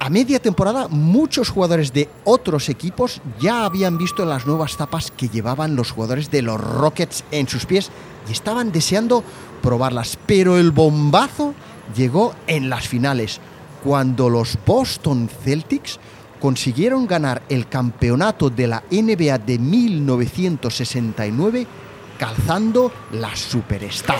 A 0.00 0.10
media 0.10 0.38
temporada, 0.38 0.86
muchos 0.88 1.50
jugadores 1.50 1.92
de 1.92 2.08
otros 2.24 2.68
equipos 2.68 3.20
ya 3.40 3.64
habían 3.64 3.98
visto 3.98 4.24
las 4.24 4.46
nuevas 4.46 4.76
zapas 4.76 5.10
que 5.10 5.28
llevaban 5.28 5.74
los 5.74 5.90
jugadores 5.90 6.30
de 6.30 6.42
los 6.42 6.60
Rockets 6.60 7.24
en 7.32 7.48
sus 7.48 7.66
pies 7.66 7.90
y 8.28 8.32
estaban 8.32 8.70
deseando 8.70 9.24
probarlas. 9.60 10.16
Pero 10.24 10.56
el 10.56 10.70
bombazo 10.70 11.52
llegó 11.96 12.32
en 12.46 12.70
las 12.70 12.86
finales, 12.86 13.40
cuando 13.82 14.30
los 14.30 14.56
Boston 14.64 15.28
Celtics 15.42 15.98
consiguieron 16.40 17.08
ganar 17.08 17.42
el 17.48 17.68
campeonato 17.68 18.50
de 18.50 18.68
la 18.68 18.84
NBA 18.90 19.38
de 19.38 19.58
1969 19.58 21.66
calzando 22.18 22.92
la 23.12 23.34
Superstar. 23.34 24.18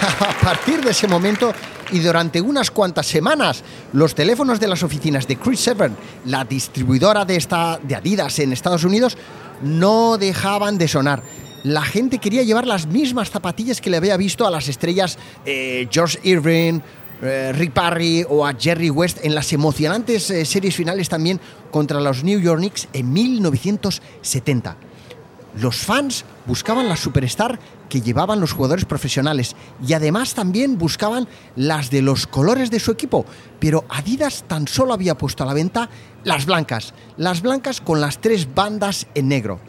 A 0.00 0.29
partir 0.40 0.82
de 0.82 0.90
ese 0.90 1.06
momento 1.06 1.52
y 1.92 1.98
durante 1.98 2.40
unas 2.40 2.70
cuantas 2.70 3.06
semanas, 3.06 3.62
los 3.92 4.14
teléfonos 4.14 4.58
de 4.58 4.68
las 4.68 4.82
oficinas 4.82 5.26
de 5.26 5.36
Chris 5.36 5.60
Severn, 5.60 5.96
la 6.24 6.44
distribuidora 6.44 7.24
de, 7.24 7.36
esta, 7.36 7.78
de 7.82 7.94
Adidas 7.94 8.38
en 8.38 8.52
Estados 8.52 8.84
Unidos, 8.84 9.16
no 9.62 10.16
dejaban 10.18 10.78
de 10.78 10.88
sonar. 10.88 11.22
La 11.62 11.82
gente 11.82 12.18
quería 12.18 12.42
llevar 12.42 12.66
las 12.66 12.86
mismas 12.86 13.30
zapatillas 13.30 13.80
que 13.80 13.90
le 13.90 13.98
había 13.98 14.16
visto 14.16 14.46
a 14.46 14.50
las 14.50 14.68
estrellas 14.68 15.18
eh, 15.44 15.88
George 15.90 16.18
Irving, 16.22 16.80
eh, 17.22 17.52
Rick 17.54 17.72
Parry 17.72 18.24
o 18.26 18.46
a 18.46 18.54
Jerry 18.54 18.88
West 18.88 19.18
en 19.22 19.34
las 19.34 19.52
emocionantes 19.52 20.30
eh, 20.30 20.46
series 20.46 20.74
finales 20.74 21.10
también 21.10 21.38
contra 21.70 22.00
los 22.00 22.24
New 22.24 22.40
York 22.40 22.60
Knicks 22.60 22.88
en 22.94 23.12
1970. 23.12 24.76
Los 25.60 25.76
fans 25.76 26.24
buscaban 26.46 26.88
la 26.88 26.96
superstar 26.96 27.58
que 27.90 28.00
llevaban 28.00 28.40
los 28.40 28.52
jugadores 28.52 28.86
profesionales 28.86 29.54
y 29.86 29.92
además 29.92 30.32
también 30.32 30.78
buscaban 30.78 31.28
las 31.56 31.90
de 31.90 32.00
los 32.00 32.26
colores 32.26 32.70
de 32.70 32.80
su 32.80 32.90
equipo, 32.90 33.26
pero 33.58 33.84
Adidas 33.90 34.44
tan 34.48 34.66
solo 34.66 34.94
había 34.94 35.18
puesto 35.18 35.42
a 35.42 35.46
la 35.46 35.52
venta 35.52 35.90
las 36.24 36.46
blancas, 36.46 36.94
las 37.18 37.42
blancas 37.42 37.82
con 37.82 38.00
las 38.00 38.22
tres 38.22 38.54
bandas 38.54 39.06
en 39.14 39.28
negro. 39.28 39.60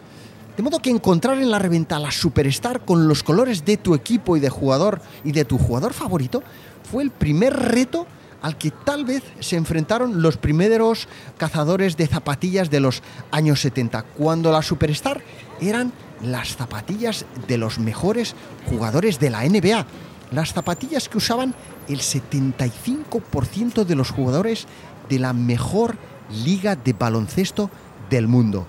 De 0.56 0.63
modo 0.63 0.80
que 0.80 0.90
encontrar 0.90 1.40
en 1.40 1.50
la 1.51 1.60
reventa 1.60 2.00
la 2.00 2.12
superstar 2.12 2.86
con 2.86 3.08
los 3.08 3.24
colores 3.24 3.66
de 3.66 3.78
tu 3.78 3.96
equipo 3.96 4.38
y 4.38 4.40
de 4.40 4.50
jugador 4.50 5.01
y 5.24 5.32
de 5.32 5.44
tu 5.44 5.58
jugador 5.58 5.94
favorito 5.94 6.44
fue 6.90 7.04
el 7.04 7.12
primer 7.12 7.54
reto 7.54 8.06
al 8.42 8.58
que 8.58 8.72
tal 8.72 9.06
vez 9.06 9.24
se 9.40 9.56
enfrentaron 9.56 10.22
los 10.22 10.38
primeros 10.38 11.08
cazadores 11.38 11.96
de 11.96 12.08
zapatillas 12.08 12.70
de 12.70 12.80
los 12.80 13.01
años 13.32 13.62
70, 13.62 14.04
cuando 14.04 14.51
la 14.51 14.62
Superstar 14.62 15.22
eran 15.62 15.94
las 16.24 16.56
zapatillas 16.56 17.25
de 17.48 17.58
los 17.58 17.80
mejores 17.80 18.36
jugadores 18.70 19.20
de 19.20 19.30
la 19.30 19.44
NBA, 19.44 19.86
las 20.32 20.54
zapatillas 20.54 21.10
que 21.10 21.18
usaban 21.18 21.54
el 21.88 22.00
75% 22.00 23.84
de 23.84 23.96
los 23.96 24.12
jugadores 24.12 24.68
de 25.10 25.20
la 25.20 25.34
mejor 25.34 25.98
liga 26.44 26.75
de 26.75 26.94
baloncesto 26.94 27.70
del 28.10 28.28
mundo. 28.28 28.66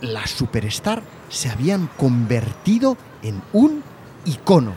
Las 0.00 0.30
Superstar 0.30 1.02
se 1.28 1.48
habían 1.48 1.88
convertido 1.96 2.96
en 3.22 3.42
un 3.52 3.82
icono. 4.24 4.74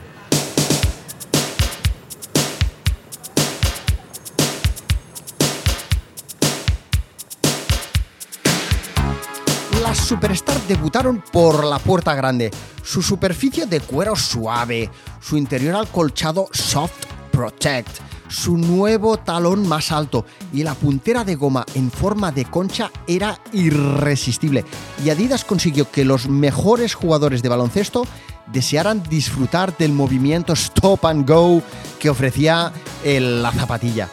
Las 9.96 10.08
Superstar 10.08 10.60
debutaron 10.68 11.24
por 11.32 11.64
la 11.64 11.80
puerta 11.80 12.14
grande. 12.16 12.52
Su 12.84 13.02
superficie 13.02 13.66
de 13.66 13.80
cuero 13.80 14.14
suave, 14.18 14.90
su 15.22 15.38
interior 15.38 15.74
acolchado 15.78 16.50
Soft 16.52 17.06
Protect, 17.32 17.88
su 18.28 18.58
nuevo 18.58 19.16
talón 19.16 19.66
más 19.66 19.94
alto 19.94 20.26
y 20.52 20.64
la 20.64 20.74
puntera 20.74 21.24
de 21.24 21.36
goma 21.36 21.66
en 21.76 21.90
forma 21.92 22.34
de 22.34 22.44
concha 22.44 22.92
era 23.08 23.40
irresistible. 23.54 24.66
Y 25.04 25.12
Adidas 25.12 25.46
consiguió 25.46 25.90
que 25.90 26.04
los 26.04 26.28
mejores 26.28 26.94
jugadores 26.94 27.42
de 27.42 27.48
baloncesto 27.50 28.06
desearan 28.48 29.02
disfrutar 29.04 29.78
del 29.78 29.94
movimiento 29.94 30.52
stop 30.54 31.06
and 31.06 31.26
go 31.28 31.64
que 32.00 32.10
ofrecía 32.10 32.74
el- 33.06 33.42
la 33.42 33.54
zapatilla. 33.54 34.10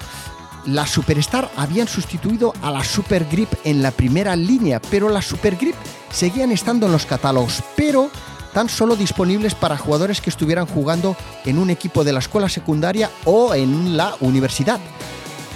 Las 0.66 0.90
Superstar 0.90 1.50
habían 1.56 1.88
sustituido 1.88 2.52
a 2.62 2.70
la 2.70 2.84
Super 2.84 3.26
Grip 3.30 3.48
en 3.64 3.82
la 3.82 3.90
primera 3.90 4.36
línea, 4.36 4.80
pero 4.90 5.08
las 5.08 5.26
Super 5.26 5.56
Grip 5.56 5.74
seguían 6.10 6.52
estando 6.52 6.86
en 6.86 6.92
los 6.92 7.04
catálogos, 7.04 7.62
pero 7.76 8.10
tan 8.52 8.68
solo 8.68 8.94
disponibles 8.94 9.54
para 9.54 9.76
jugadores 9.76 10.20
que 10.20 10.30
estuvieran 10.30 10.66
jugando 10.66 11.16
en 11.44 11.58
un 11.58 11.70
equipo 11.70 12.04
de 12.04 12.12
la 12.12 12.20
escuela 12.20 12.48
secundaria 12.48 13.10
o 13.24 13.54
en 13.54 13.96
la 13.96 14.14
universidad. 14.20 14.78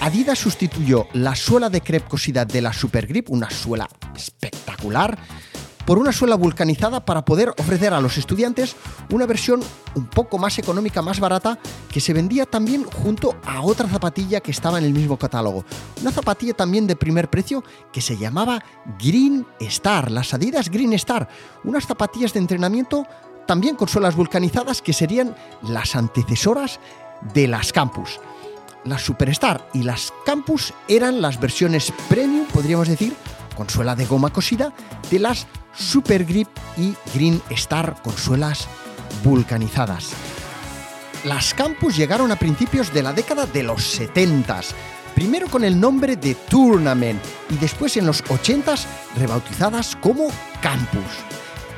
Adidas 0.01 0.39
sustituyó 0.39 1.07
la 1.13 1.37
suela 1.37 1.71
de 1.71 1.81
crepe 1.81 2.09
cosida 2.09 2.45
de 2.45 2.61
la 2.61 2.73
Super 2.73 3.07
Grip, 3.07 3.31
una 3.31 3.51
suela 3.51 3.89
espectacular, 4.15 5.19
por 5.87 5.99
una 5.99 6.13
suela 6.13 6.35
vulcanizada 6.35 7.05
para 7.05 7.25
poder 7.25 7.55
ofrecer 7.59 7.95
a 7.95 8.01
los 8.01 8.19
estudiantes 8.19 8.77
una 9.11 9.25
versión 9.25 9.61
un 9.95 10.07
poco 10.07 10.37
más 10.37 10.59
económica, 10.59 11.01
más 11.01 11.21
barata, 11.21 11.59
que 11.91 12.01
se 12.01 12.13
vendía 12.13 12.45
también 12.45 12.85
junto 12.85 13.37
a 13.47 13.63
otra 13.63 13.89
zapatilla 13.89 14.41
que 14.41 14.51
estaba 14.51 14.79
en 14.79 14.85
el 14.85 14.93
mismo 14.93 15.17
catálogo. 15.17 15.65
Una 16.03 16.11
zapatilla 16.11 16.55
también 16.55 16.87
de 16.87 16.97
primer 16.97 17.31
precio 17.31 17.63
que 17.93 18.01
se 18.01 18.19
llamaba 18.19 18.63
Green 18.99 19.47
Star, 19.61 20.11
las 20.11 20.35
Adidas 20.35 20.69
Green 20.69 20.93
Star, 20.95 21.29
unas 21.65 21.87
zapatillas 21.87 22.33
de 22.33 22.41
entrenamiento 22.41 23.07
también 23.47 23.77
con 23.77 23.89
suelas 23.89 24.17
vulcanizadas 24.17 24.83
que 24.83 24.93
serían 24.93 25.37
las 25.63 25.95
antecesoras 25.95 26.81
de 27.33 27.47
las 27.47 27.73
Campus. 27.73 28.21
Las 28.85 29.03
Superstar 29.03 29.69
y 29.73 29.83
las 29.83 30.13
Campus 30.25 30.75
eran 30.89 31.21
las 31.21 31.41
versiones 31.41 31.93
premium, 32.09 32.47
podríamos 32.47 32.89
decir, 32.89 33.15
con 33.57 33.71
suela 33.71 33.95
de 33.97 34.05
goma 34.05 34.33
cosida, 34.33 34.73
de 35.11 35.19
las 35.19 35.47
Super 35.77 36.25
Grip 36.25 36.49
y 36.77 36.95
Green 37.15 37.41
Star 37.51 37.97
con 38.03 38.17
suelas 38.17 38.69
vulcanizadas. 39.23 40.11
Las 41.25 41.55
Campus 41.55 41.97
llegaron 41.97 42.31
a 42.31 42.37
principios 42.37 42.93
de 42.93 43.03
la 43.03 43.13
década 43.13 43.47
de 43.47 43.63
los 43.63 43.83
70, 43.83 44.61
primero 45.15 45.49
con 45.49 45.65
el 45.65 45.79
nombre 45.79 46.17
de 46.17 46.35
Tournament 46.35 47.21
y 47.51 47.57
después 47.57 47.97
en 47.97 48.07
los 48.07 48.23
80 48.29 48.75
rebautizadas 49.17 49.97
como 49.97 50.29
Campus. 50.61 51.03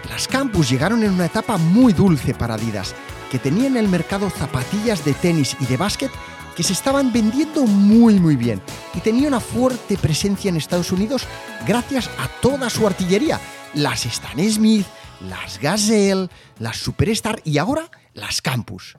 Las 0.08 0.28
Campus 0.28 0.68
llegaron 0.68 1.02
en 1.02 1.12
una 1.12 1.26
etapa 1.26 1.56
muy 1.56 1.92
dulce 1.92 2.34
para 2.34 2.54
Adidas, 2.54 2.94
que 3.30 3.38
tenía 3.38 3.66
en 3.66 3.76
el 3.76 3.88
mercado 3.88 4.30
zapatillas 4.30 5.04
de 5.04 5.14
tenis 5.14 5.56
y 5.60 5.66
de 5.66 5.76
básquet 5.76 6.10
que 6.56 6.62
se 6.64 6.72
estaban 6.72 7.12
vendiendo 7.12 7.64
muy 7.66 8.18
muy 8.18 8.34
bien 8.34 8.60
y 8.92 8.98
tenía 8.98 9.28
una 9.28 9.38
fuerte 9.38 9.96
presencia 9.96 10.48
en 10.48 10.56
Estados 10.56 10.90
Unidos 10.90 11.24
gracias 11.66 12.10
a 12.18 12.26
toda 12.40 12.68
su 12.68 12.84
artillería, 12.84 13.38
las 13.74 14.06
Stan 14.06 14.38
Smith, 14.50 14.86
las 15.20 15.60
Gazelle, 15.60 16.28
las 16.58 16.76
Superstar 16.76 17.40
y 17.44 17.58
ahora 17.58 17.90
las 18.14 18.40
Campus. 18.42 18.96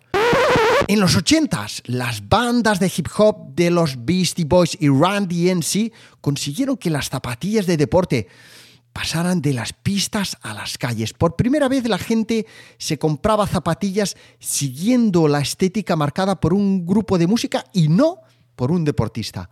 En 0.87 0.99
los 0.99 1.17
80s, 1.17 1.81
las 1.85 2.27
bandas 2.27 2.79
de 2.79 2.91
hip 2.95 3.07
hop 3.17 3.53
de 3.55 3.69
los 3.69 4.05
Beastie 4.05 4.45
Boys 4.45 4.77
y 4.79 4.87
Run 4.87 5.27
DMC 5.27 5.91
consiguieron 6.21 6.77
que 6.77 6.89
las 6.89 7.09
zapatillas 7.09 7.65
de 7.65 7.77
deporte 7.77 8.27
pasaran 8.93 9.41
de 9.41 9.53
las 9.53 9.73
pistas 9.73 10.37
a 10.41 10.53
las 10.53 10.77
calles. 10.77 11.13
Por 11.13 11.35
primera 11.35 11.69
vez 11.69 11.87
la 11.87 11.97
gente 11.97 12.45
se 12.77 12.97
compraba 12.97 13.47
zapatillas 13.47 14.17
siguiendo 14.39 15.27
la 15.27 15.39
estética 15.39 15.95
marcada 15.95 16.39
por 16.39 16.53
un 16.53 16.85
grupo 16.85 17.17
de 17.17 17.27
música 17.27 17.65
y 17.73 17.87
no 17.87 18.17
por 18.55 18.71
un 18.71 18.83
deportista. 18.83 19.49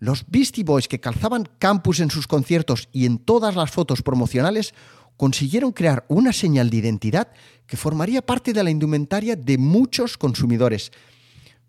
Los 0.00 0.24
Beastie 0.26 0.64
Boys 0.64 0.88
que 0.88 0.98
calzaban 0.98 1.46
campus 1.58 2.00
en 2.00 2.10
sus 2.10 2.26
conciertos 2.26 2.88
y 2.90 3.04
en 3.04 3.18
todas 3.18 3.54
las 3.54 3.70
fotos 3.70 4.00
promocionales 4.02 4.72
consiguieron 5.18 5.72
crear 5.72 6.06
una 6.08 6.32
señal 6.32 6.70
de 6.70 6.78
identidad 6.78 7.28
que 7.66 7.76
formaría 7.76 8.24
parte 8.24 8.54
de 8.54 8.64
la 8.64 8.70
indumentaria 8.70 9.36
de 9.36 9.58
muchos 9.58 10.16
consumidores. 10.16 10.90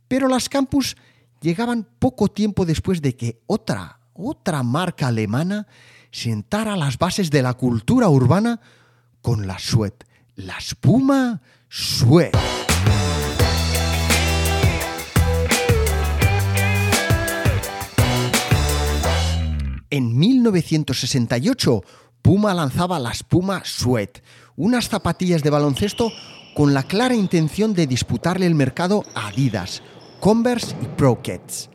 Pero 0.07 0.29
las 0.29 0.47
campus 0.47 0.95
llegaban 1.41 1.85
poco 1.99 2.29
tiempo 2.29 2.65
después 2.65 3.01
de 3.01 3.17
que 3.17 3.41
otra, 3.47 3.99
otra 4.13 4.63
marca 4.63 5.07
alemana 5.07 5.67
sentara 6.09 6.77
las 6.77 6.97
bases 6.97 7.29
de 7.31 7.41
la 7.41 7.55
cultura 7.55 8.07
urbana 8.07 8.61
con 9.21 9.45
la 9.45 9.59
Sweat, 9.59 10.05
la 10.35 10.57
espuma 10.57 11.41
Sweat. 11.67 12.60
En 19.93 20.17
1968, 20.17 21.83
Puma 22.21 22.53
lanzaba 22.53 22.97
las 22.97 23.23
Puma 23.23 23.63
Sweat, 23.65 24.19
unas 24.55 24.87
zapatillas 24.87 25.43
de 25.43 25.49
baloncesto 25.49 26.13
con 26.55 26.73
la 26.73 26.83
clara 26.83 27.13
intención 27.13 27.73
de 27.73 27.87
disputarle 27.87 28.45
el 28.45 28.55
mercado 28.55 29.03
a 29.15 29.27
Adidas, 29.27 29.83
Converse 30.21 30.77
y 30.81 30.85
Pro-Keds. 30.85 31.69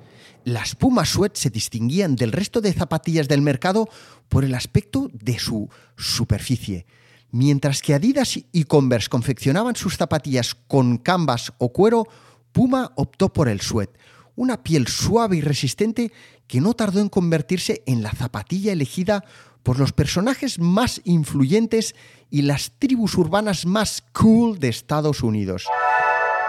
Las 0.44 0.74
Puma 0.74 1.04
Sweat 1.04 1.36
se 1.36 1.50
distinguían 1.50 2.16
del 2.16 2.32
resto 2.32 2.62
de 2.62 2.72
zapatillas 2.72 3.28
del 3.28 3.42
mercado 3.42 3.86
por 4.30 4.44
el 4.44 4.54
aspecto 4.54 5.10
de 5.12 5.38
su 5.38 5.68
superficie. 5.98 6.86
Mientras 7.32 7.82
que 7.82 7.92
Adidas 7.92 8.38
y 8.50 8.64
Converse 8.64 9.10
confeccionaban 9.10 9.76
sus 9.76 9.98
zapatillas 9.98 10.54
con 10.54 10.96
canvas 10.96 11.52
o 11.58 11.70
cuero, 11.70 12.06
Puma 12.52 12.92
optó 12.96 13.30
por 13.30 13.50
el 13.50 13.60
sweat, 13.60 13.90
una 14.36 14.62
piel 14.62 14.86
suave 14.86 15.38
y 15.38 15.40
resistente 15.40 16.12
que 16.46 16.60
no 16.60 16.74
tardó 16.74 17.00
en 17.00 17.08
convertirse 17.08 17.82
en 17.86 18.02
la 18.02 18.12
zapatilla 18.12 18.72
elegida 18.72 19.24
por 19.62 19.80
los 19.80 19.92
personajes 19.92 20.60
más 20.60 21.00
influyentes 21.04 21.96
y 22.30 22.42
las 22.42 22.72
tribus 22.78 23.16
urbanas 23.16 23.66
más 23.66 24.04
cool 24.12 24.60
de 24.60 24.68
Estados 24.68 25.22
Unidos. 25.22 25.66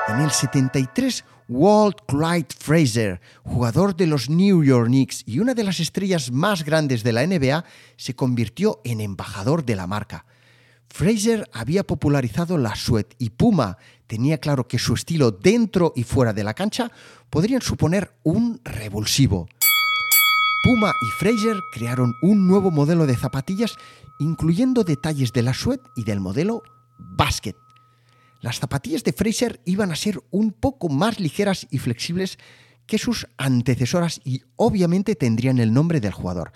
En 0.08 0.20
el 0.20 0.30
73, 0.30 1.26
Walt 1.50 2.02
Clyde 2.08 2.54
Fraser, 2.58 3.22
jugador 3.44 3.96
de 3.96 4.06
los 4.06 4.30
New 4.30 4.64
York 4.64 4.88
Knicks 4.88 5.24
y 5.26 5.40
una 5.40 5.54
de 5.54 5.64
las 5.64 5.80
estrellas 5.80 6.32
más 6.32 6.64
grandes 6.64 7.04
de 7.04 7.14
la 7.14 7.26
NBA, 7.26 7.66
se 7.96 8.16
convirtió 8.16 8.82
en 8.84 9.02
embajador 9.02 9.66
de 9.66 9.76
la 9.76 9.88
marca. 9.88 10.26
Fraser 10.90 11.50
había 11.54 11.86
popularizado 11.86 12.58
la 12.58 12.76
sweat 12.76 13.14
y 13.18 13.32
Puma 13.32 13.78
tenía 14.08 14.40
claro 14.40 14.68
que 14.68 14.80
su 14.80 14.94
estilo 14.94 15.32
dentro 15.32 15.94
y 15.96 16.04
fuera 16.04 16.34
de 16.34 16.44
la 16.44 16.54
cancha 16.54 16.92
podrían 17.30 17.62
suponer 17.62 18.14
un 18.24 18.60
revulsivo. 18.64 19.48
Puma 20.64 20.94
y 21.02 21.06
Fraser 21.20 21.62
crearon 21.72 22.16
un 22.22 22.48
nuevo 22.48 22.72
modelo 22.72 23.06
de 23.06 23.16
zapatillas 23.16 23.76
incluyendo 24.20 24.84
detalles 24.84 25.32
de 25.32 25.44
la 25.44 25.54
sweat 25.54 25.82
y 25.96 26.04
del 26.04 26.20
modelo 26.20 26.64
basket. 26.98 27.56
Las 28.42 28.60
zapatillas 28.60 29.04
de 29.04 29.14
Fraser 29.14 29.62
iban 29.66 29.92
a 29.92 29.96
ser 29.96 30.22
un 30.32 30.52
poco 30.52 30.90
más 30.90 31.20
ligeras 31.20 31.68
y 31.70 31.80
flexibles 31.80 32.38
que 32.86 32.98
sus 32.98 33.28
antecesoras 33.38 34.22
y 34.24 34.44
obviamente 34.56 35.16
tendrían 35.16 35.60
el 35.60 35.74
nombre 35.74 36.00
del 36.00 36.14
jugador. 36.14 36.52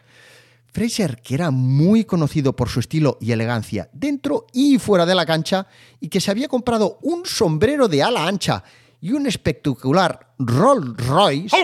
Fraser, 0.71 1.21
que 1.21 1.35
era 1.35 1.51
muy 1.51 2.05
conocido 2.05 2.55
por 2.55 2.69
su 2.69 2.79
estilo 2.79 3.17
y 3.19 3.31
elegancia 3.31 3.89
dentro 3.91 4.47
y 4.53 4.79
fuera 4.79 5.05
de 5.05 5.15
la 5.15 5.25
cancha, 5.25 5.67
y 5.99 6.07
que 6.07 6.21
se 6.21 6.31
había 6.31 6.47
comprado 6.47 6.97
un 7.01 7.25
sombrero 7.25 7.87
de 7.87 8.01
ala 8.03 8.25
ancha 8.25 8.63
y 9.01 9.11
un 9.11 9.27
espectacular 9.27 10.33
Rolls 10.37 10.95
Royce, 11.05 11.55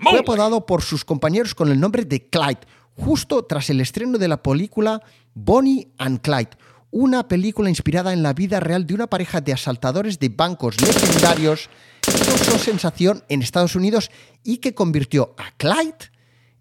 fue 0.00 0.18
apodado 0.18 0.66
por 0.66 0.82
sus 0.82 1.04
compañeros 1.04 1.54
con 1.54 1.70
el 1.70 1.78
nombre 1.78 2.04
de 2.04 2.28
Clyde, 2.28 2.60
justo 2.96 3.44
tras 3.44 3.70
el 3.70 3.80
estreno 3.80 4.18
de 4.18 4.28
la 4.28 4.42
película 4.42 5.02
Bonnie 5.34 5.92
and 5.98 6.20
Clyde, 6.20 6.50
una 6.90 7.28
película 7.28 7.68
inspirada 7.68 8.12
en 8.12 8.22
la 8.22 8.32
vida 8.32 8.58
real 8.58 8.86
de 8.86 8.94
una 8.94 9.06
pareja 9.06 9.40
de 9.40 9.52
asaltadores 9.52 10.18
de 10.18 10.30
bancos 10.30 10.80
legendarios 10.80 11.68
que 12.00 12.12
causó 12.12 12.58
sensación 12.58 13.22
en 13.28 13.42
Estados 13.42 13.76
Unidos 13.76 14.10
y 14.42 14.58
que 14.58 14.74
convirtió 14.74 15.34
a 15.36 15.50
Clyde 15.56 16.10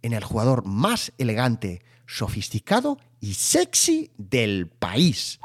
en 0.01 0.13
el 0.13 0.23
jugador 0.23 0.65
más 0.65 1.13
elegante, 1.17 1.81
sofisticado 2.07 2.97
y 3.19 3.33
sexy 3.33 4.11
del 4.17 4.67
país. 4.67 5.39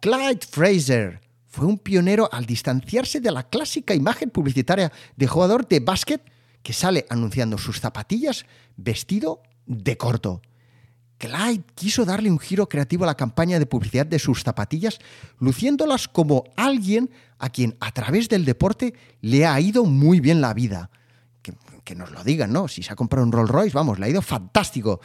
Clyde 0.00 0.46
Fraser 0.48 1.20
fue 1.46 1.66
un 1.66 1.78
pionero 1.78 2.28
al 2.32 2.46
distanciarse 2.46 3.20
de 3.20 3.30
la 3.30 3.48
clásica 3.48 3.94
imagen 3.94 4.30
publicitaria 4.30 4.92
de 5.16 5.26
jugador 5.26 5.66
de 5.66 5.80
básquet 5.80 6.22
que 6.62 6.72
sale 6.72 7.06
anunciando 7.10 7.58
sus 7.58 7.80
zapatillas 7.80 8.46
vestido 8.76 9.42
de 9.66 9.96
corto. 9.96 10.42
Clyde 11.18 11.64
quiso 11.74 12.06
darle 12.06 12.30
un 12.30 12.38
giro 12.38 12.68
creativo 12.68 13.04
a 13.04 13.08
la 13.08 13.16
campaña 13.16 13.58
de 13.58 13.66
publicidad 13.66 14.06
de 14.06 14.18
sus 14.18 14.42
zapatillas, 14.42 14.98
luciéndolas 15.38 16.08
como 16.08 16.44
alguien 16.56 17.10
a 17.38 17.50
quien 17.50 17.76
a 17.80 17.92
través 17.92 18.28
del 18.28 18.46
deporte 18.46 18.94
le 19.20 19.44
ha 19.44 19.60
ido 19.60 19.84
muy 19.84 20.20
bien 20.20 20.40
la 20.40 20.54
vida. 20.54 20.90
Que, 21.90 21.96
nos 21.96 22.12
lo 22.12 22.22
digan, 22.22 22.52
¿no? 22.52 22.68
Si 22.68 22.84
se 22.84 22.92
ha 22.92 22.94
comprado 22.94 23.26
un 23.26 23.32
Rolls 23.32 23.50
Royce, 23.50 23.74
vamos, 23.74 23.98
le 23.98 24.06
ha 24.06 24.08
ido 24.08 24.22
fantástico. 24.22 25.00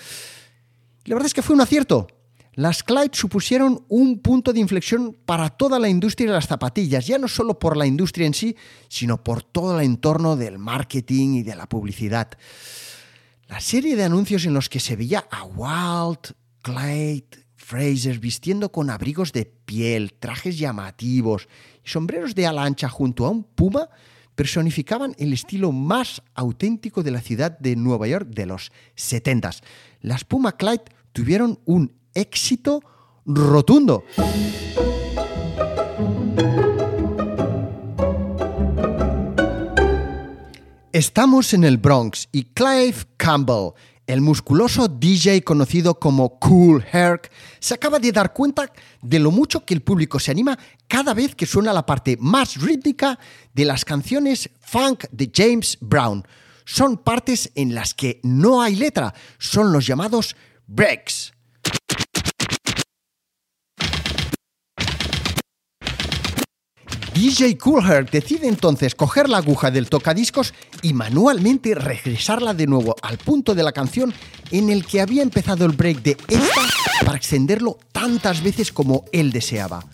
La 1.06 1.16
verdad 1.16 1.26
es 1.26 1.34
que 1.34 1.42
fue 1.42 1.56
un 1.56 1.62
acierto. 1.62 2.06
Las 2.54 2.84
Clyde 2.84 3.10
supusieron 3.14 3.84
un 3.90 4.20
punto 4.20 4.54
de 4.54 4.60
inflexión 4.60 5.18
para 5.26 5.50
toda 5.50 5.80
la 5.80 5.90
industria 5.90 6.28
de 6.28 6.36
las 6.36 6.46
zapatillas, 6.46 7.08
ya 7.08 7.18
no 7.18 7.28
solo 7.28 7.58
por 7.58 7.76
la 7.76 7.88
industria 7.88 8.28
en 8.28 8.36
sí, 8.36 8.56
sino 8.88 9.24
por 9.24 9.42
todo 9.42 9.80
el 9.80 9.86
entorno 9.86 10.36
del 10.36 10.60
marketing 10.60 11.34
y 11.34 11.44
de 11.44 11.56
la 11.56 11.68
publicidad. 11.68 12.30
La 13.48 13.60
serie 13.60 13.96
de 13.96 14.04
anuncios 14.04 14.46
en 14.46 14.54
los 14.54 14.70
que 14.70 14.80
se 14.80 14.96
veía 14.96 15.28
a 15.32 15.44
Walt, 15.44 16.34
Clyde, 16.62 17.46
Fraser 17.56 18.20
vistiendo 18.20 18.72
con 18.72 18.92
abrigos 18.92 19.34
de 19.34 19.46
piel, 19.46 20.14
trajes 20.14 20.60
llamativos 20.60 21.48
y 21.84 21.90
sombreros 21.90 22.36
de 22.36 22.46
ala 22.46 22.64
ancha 22.64 22.90
junto 22.90 23.26
a 23.26 23.32
un 23.32 23.44
puma 23.44 23.90
personificaban 24.36 25.16
el 25.18 25.34
estilo 25.34 25.72
más 25.72 26.22
auténtico 26.34 27.04
de 27.04 27.12
la 27.12 27.22
ciudad 27.22 27.58
de 27.60 27.76
Nueva 27.76 28.08
York 28.08 28.30
de 28.30 28.46
los 28.46 28.72
70 28.96 29.52
Las 30.02 30.24
Puma 30.24 30.54
Clyde 30.54 30.84
tuvieron 31.14 31.60
un 31.66 31.94
éxito 32.14 32.82
rotundo. 33.26 34.04
Estamos 40.92 41.54
en 41.54 41.66
el 41.66 41.78
Bronx 41.78 42.30
y 42.32 42.46
Clive 42.46 42.96
Campbell, 43.18 43.74
el 44.08 44.22
musculoso 44.22 44.88
DJ 44.88 45.44
conocido 45.44 46.00
como 46.00 46.40
Cool 46.40 46.86
Herc, 46.92 47.32
se 47.60 47.74
acaba 47.74 48.00
de 48.00 48.12
dar 48.12 48.34
cuenta 48.34 48.72
de 49.02 49.20
lo 49.20 49.32
mucho 49.32 49.66
que 49.66 49.74
el 49.74 49.82
público 49.82 50.20
se 50.20 50.32
anima 50.32 50.58
cada 50.88 51.14
vez 51.14 51.36
que 51.36 51.46
suena 51.46 51.74
la 51.74 51.86
parte 51.86 52.18
más 52.20 52.62
rítmica 52.62 53.18
de 53.54 53.66
las 53.66 53.84
canciones 53.84 54.50
funk 54.62 55.06
de 55.12 55.32
James 55.34 55.78
Brown. 55.82 56.26
Son 56.66 56.98
partes 56.98 57.52
en 57.56 57.76
las 57.76 57.94
que 57.94 58.20
no 58.24 58.62
hay 58.62 58.76
letra, 58.76 59.14
son 59.38 59.72
los 59.72 59.86
llamados 59.86 60.36
breaks. 60.68 61.34
DJ 67.16 67.58
Coolheart 67.58 68.12
decide 68.12 68.50
entonces 68.50 68.94
coger 68.94 69.30
la 69.30 69.38
aguja 69.38 69.72
del 69.72 69.88
tocadiscos 69.88 70.54
y 70.82 70.92
manualmente 70.92 71.74
regresarla 71.74 72.54
de 72.54 72.68
nuevo 72.68 72.94
al 73.02 73.18
punto 73.18 73.56
de 73.56 73.64
la 73.64 73.72
canción 73.72 74.14
en 74.52 74.70
el 74.70 74.86
que 74.86 75.00
había 75.00 75.24
empezado 75.24 75.64
el 75.64 75.72
break 75.72 76.02
de 76.02 76.18
esta 76.28 76.62
para 77.06 77.16
extenderlo 77.18 77.80
tantas 77.94 78.44
veces 78.44 78.74
como 78.74 79.06
él 79.14 79.32
deseaba. 79.32 79.86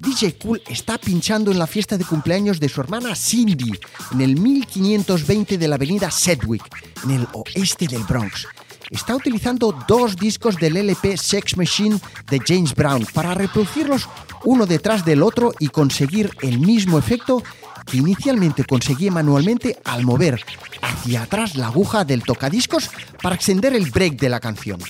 DJ 0.00 0.38
Cool 0.38 0.62
está 0.66 0.96
pinchando 0.96 1.50
en 1.50 1.58
la 1.58 1.66
fiesta 1.66 1.98
de 1.98 2.04
cumpleaños 2.06 2.58
de 2.58 2.70
su 2.70 2.80
hermana 2.80 3.14
Cindy 3.14 3.78
en 4.12 4.22
el 4.22 4.40
1520 4.40 5.58
de 5.58 5.68
la 5.68 5.74
avenida 5.74 6.10
Sedgwick, 6.10 6.64
en 7.04 7.10
el 7.10 7.28
oeste 7.34 7.86
del 7.86 8.04
Bronx. 8.04 8.46
Está 8.90 9.16
utilizando 9.16 9.76
dos 9.88 10.16
discos 10.16 10.56
del 10.56 10.76
LP 10.76 11.16
Sex 11.16 11.56
Machine 11.56 12.00
de 12.28 12.40
James 12.46 12.74
Brown 12.74 13.06
para 13.12 13.34
reproducirlos 13.34 14.08
uno 14.44 14.66
detrás 14.66 15.04
del 15.04 15.22
otro 15.22 15.52
y 15.58 15.68
conseguir 15.68 16.30
el 16.42 16.58
mismo 16.58 16.98
efecto 16.98 17.42
que 17.86 17.98
inicialmente 17.98 18.64
conseguía 18.64 19.10
manualmente 19.10 19.78
al 19.84 20.04
mover 20.04 20.40
hacia 20.82 21.22
atrás 21.22 21.56
la 21.56 21.66
aguja 21.66 22.04
del 22.04 22.22
tocadiscos 22.22 22.90
para 23.22 23.34
extender 23.34 23.74
el 23.74 23.90
break 23.90 24.18
de 24.18 24.28
la 24.28 24.40
canción. 24.40 24.80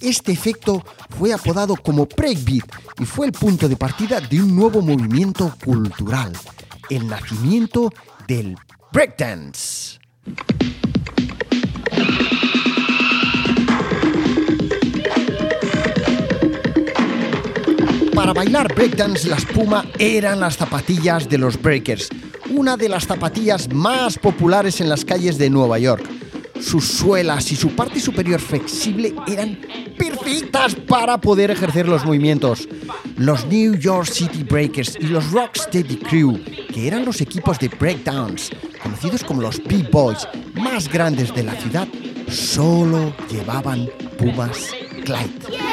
Este 0.00 0.32
efecto 0.32 0.84
fue 1.18 1.32
apodado 1.32 1.76
como 1.76 2.06
breakbeat 2.06 2.64
y 2.98 3.04
fue 3.04 3.26
el 3.26 3.32
punto 3.32 3.68
de 3.68 3.76
partida 3.76 4.20
de 4.20 4.42
un 4.42 4.56
nuevo 4.56 4.80
movimiento 4.80 5.54
cultural, 5.64 6.32
el 6.88 7.06
nacimiento 7.06 7.92
del 8.26 8.56
breakdance. 8.92 10.00
Para 18.22 18.34
bailar 18.34 18.72
breakdance 18.72 19.26
la 19.26 19.34
espuma 19.34 19.84
eran 19.98 20.38
las 20.38 20.56
zapatillas 20.56 21.28
de 21.28 21.38
los 21.38 21.60
breakers, 21.60 22.08
una 22.50 22.76
de 22.76 22.88
las 22.88 23.04
zapatillas 23.04 23.68
más 23.74 24.16
populares 24.16 24.80
en 24.80 24.88
las 24.88 25.04
calles 25.04 25.38
de 25.38 25.50
Nueva 25.50 25.80
York. 25.80 26.08
Sus 26.60 26.86
suelas 26.86 27.50
y 27.50 27.56
su 27.56 27.70
parte 27.74 27.98
superior 27.98 28.38
flexible 28.38 29.12
eran 29.26 29.58
perfectas 29.98 30.76
para 30.76 31.20
poder 31.20 31.50
ejercer 31.50 31.88
los 31.88 32.04
movimientos. 32.04 32.68
Los 33.16 33.44
New 33.46 33.74
York 33.74 34.06
City 34.06 34.44
Breakers 34.44 34.96
y 35.00 35.08
los 35.08 35.32
Rocksteady 35.32 35.96
Crew, 35.96 36.38
que 36.72 36.86
eran 36.86 37.04
los 37.04 37.20
equipos 37.20 37.58
de 37.58 37.70
breakdance, 37.70 38.54
conocidos 38.80 39.24
como 39.24 39.42
los 39.42 39.60
B-Boys 39.64 40.28
más 40.54 40.88
grandes 40.88 41.34
de 41.34 41.42
la 41.42 41.56
ciudad, 41.56 41.88
solo 42.28 43.16
llevaban 43.28 43.88
Pumas 44.16 44.68
Clyde. 45.04 45.71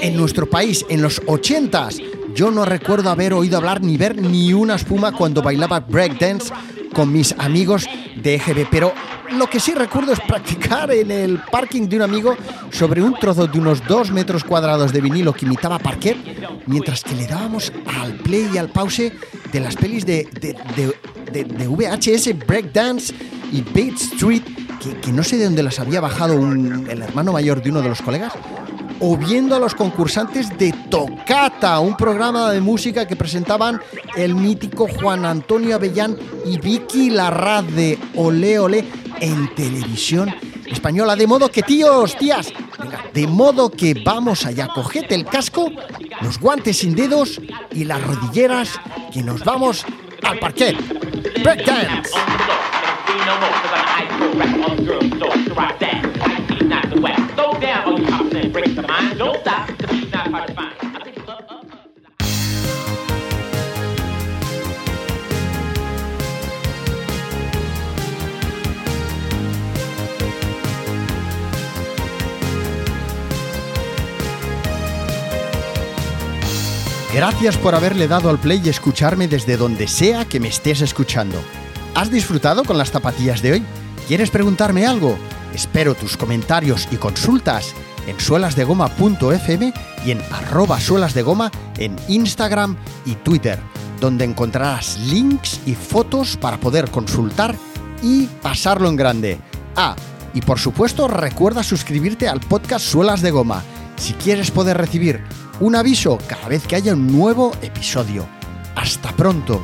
En 0.00 0.16
nuestro 0.16 0.48
país, 0.48 0.86
en 0.88 1.02
los 1.02 1.20
80s, 1.22 2.00
yo 2.34 2.50
no 2.50 2.64
recuerdo 2.64 3.10
haber 3.10 3.32
oído 3.32 3.56
hablar 3.56 3.82
ni 3.82 3.96
ver 3.96 4.16
ni 4.16 4.52
una 4.52 4.76
espuma 4.76 5.12
cuando 5.12 5.42
bailaba 5.42 5.80
breakdance 5.80 6.52
con 6.94 7.12
mis 7.12 7.34
amigos 7.38 7.86
de 8.22 8.36
EGB, 8.36 8.68
pero 8.70 8.92
lo 9.36 9.48
que 9.48 9.60
sí 9.60 9.74
recuerdo 9.74 10.12
es 10.12 10.20
practicar 10.20 10.90
en 10.92 11.10
el 11.10 11.38
parking 11.50 11.88
de 11.88 11.96
un 11.96 12.02
amigo 12.02 12.36
sobre 12.70 13.02
un 13.02 13.14
trozo 13.14 13.46
de 13.46 13.58
unos 13.58 13.84
dos 13.86 14.10
metros 14.10 14.44
cuadrados 14.44 14.92
de 14.92 15.00
vinilo 15.00 15.32
que 15.32 15.46
imitaba 15.46 15.78
parquet, 15.78 16.16
mientras 16.66 17.02
que 17.02 17.14
le 17.14 17.26
dábamos 17.26 17.72
al 18.00 18.14
play 18.14 18.48
y 18.54 18.58
al 18.58 18.70
pause 18.70 19.12
de 19.52 19.60
las 19.60 19.76
pelis 19.76 20.06
de, 20.06 20.28
de, 20.40 21.68
VHS, 21.68 22.46
Breakdance 22.46 23.12
y 23.52 23.62
Bates 23.62 24.12
Street, 24.12 24.42
que, 25.02 25.12
no 25.12 25.22
sé 25.24 25.36
de 25.36 25.44
dónde 25.44 25.62
las 25.62 25.80
había 25.80 26.00
bajado 26.00 26.34
el 26.34 27.02
hermano 27.02 27.32
mayor 27.32 27.62
de 27.62 27.70
uno 27.70 27.82
de 27.82 27.88
los 27.88 28.00
colegas, 28.00 28.32
o 29.00 29.16
viendo 29.16 29.54
a 29.54 29.58
los 29.58 29.74
concursantes 29.74 30.56
de 30.58 30.72
Tocata, 30.90 31.80
un 31.80 31.96
programa 31.96 32.50
de 32.50 32.60
música 32.60 33.06
que 33.06 33.16
presentaban 33.16 33.80
el 34.16 34.34
mítico 34.34 34.88
Juan 34.88 35.24
Antonio 35.24 35.76
Avellán 35.76 36.16
y 36.44 36.58
Vicky 36.58 37.10
Larraz 37.10 37.66
de 37.66 37.98
Ole 38.14 38.58
Ole 38.58 38.84
en 39.20 39.54
televisión 39.54 40.34
española. 40.66 41.16
De 41.16 41.26
modo 41.26 41.48
que, 41.50 41.62
tíos, 41.62 42.16
tías, 42.16 42.52
de 43.12 43.26
modo 43.26 43.70
que 43.70 43.94
vamos 44.04 44.46
allá, 44.46 44.68
cogete 44.68 45.14
el 45.14 45.24
casco, 45.24 45.70
los 46.20 46.38
guantes 46.38 46.78
sin 46.78 46.94
dedos 46.94 47.40
y 47.72 47.84
las 47.84 48.02
rodilleras, 48.02 48.80
que 49.12 49.22
nos 49.22 49.44
vamos 49.44 49.84
al 50.22 50.38
parquet. 50.38 50.76
Breakdance. 51.42 52.10
Gracias 77.14 77.56
por 77.56 77.74
haberle 77.74 78.06
dado 78.06 78.30
al 78.30 78.38
play 78.38 78.62
y 78.64 78.68
escucharme 78.68 79.28
desde 79.28 79.56
donde 79.56 79.88
sea 79.88 80.24
que 80.24 80.38
me 80.38 80.48
estés 80.48 80.82
escuchando. 80.82 81.42
¿Has 81.94 82.10
disfrutado 82.10 82.64
con 82.64 82.78
las 82.78 82.92
zapatillas 82.92 83.42
de 83.42 83.52
hoy? 83.52 83.64
¿Quieres 84.06 84.30
preguntarme 84.30 84.86
algo? 84.86 85.18
Espero 85.52 85.94
tus 85.94 86.16
comentarios 86.16 86.86
y 86.92 86.96
consultas 86.96 87.74
en 88.08 88.18
suelasdegoma.fm 88.18 89.72
y 90.04 90.10
en 90.10 90.20
arroba 90.32 90.80
suelasdegoma 90.80 91.50
en 91.76 91.96
Instagram 92.08 92.76
y 93.04 93.14
Twitter, 93.14 93.58
donde 94.00 94.24
encontrarás 94.24 94.98
links 94.98 95.60
y 95.66 95.74
fotos 95.74 96.36
para 96.36 96.58
poder 96.58 96.90
consultar 96.90 97.54
y 98.02 98.26
pasarlo 98.42 98.88
en 98.88 98.96
grande. 98.96 99.38
Ah, 99.76 99.94
y 100.34 100.40
por 100.40 100.58
supuesto 100.58 101.08
recuerda 101.08 101.62
suscribirte 101.62 102.28
al 102.28 102.40
podcast 102.40 102.84
Suelas 102.84 103.22
de 103.22 103.30
Goma 103.30 103.62
si 103.96 104.14
quieres 104.14 104.50
poder 104.50 104.76
recibir 104.76 105.22
un 105.60 105.74
aviso 105.74 106.18
cada 106.28 106.48
vez 106.48 106.66
que 106.66 106.76
haya 106.76 106.92
un 106.92 107.06
nuevo 107.06 107.52
episodio. 107.62 108.26
Hasta 108.76 109.10
pronto. 109.12 109.60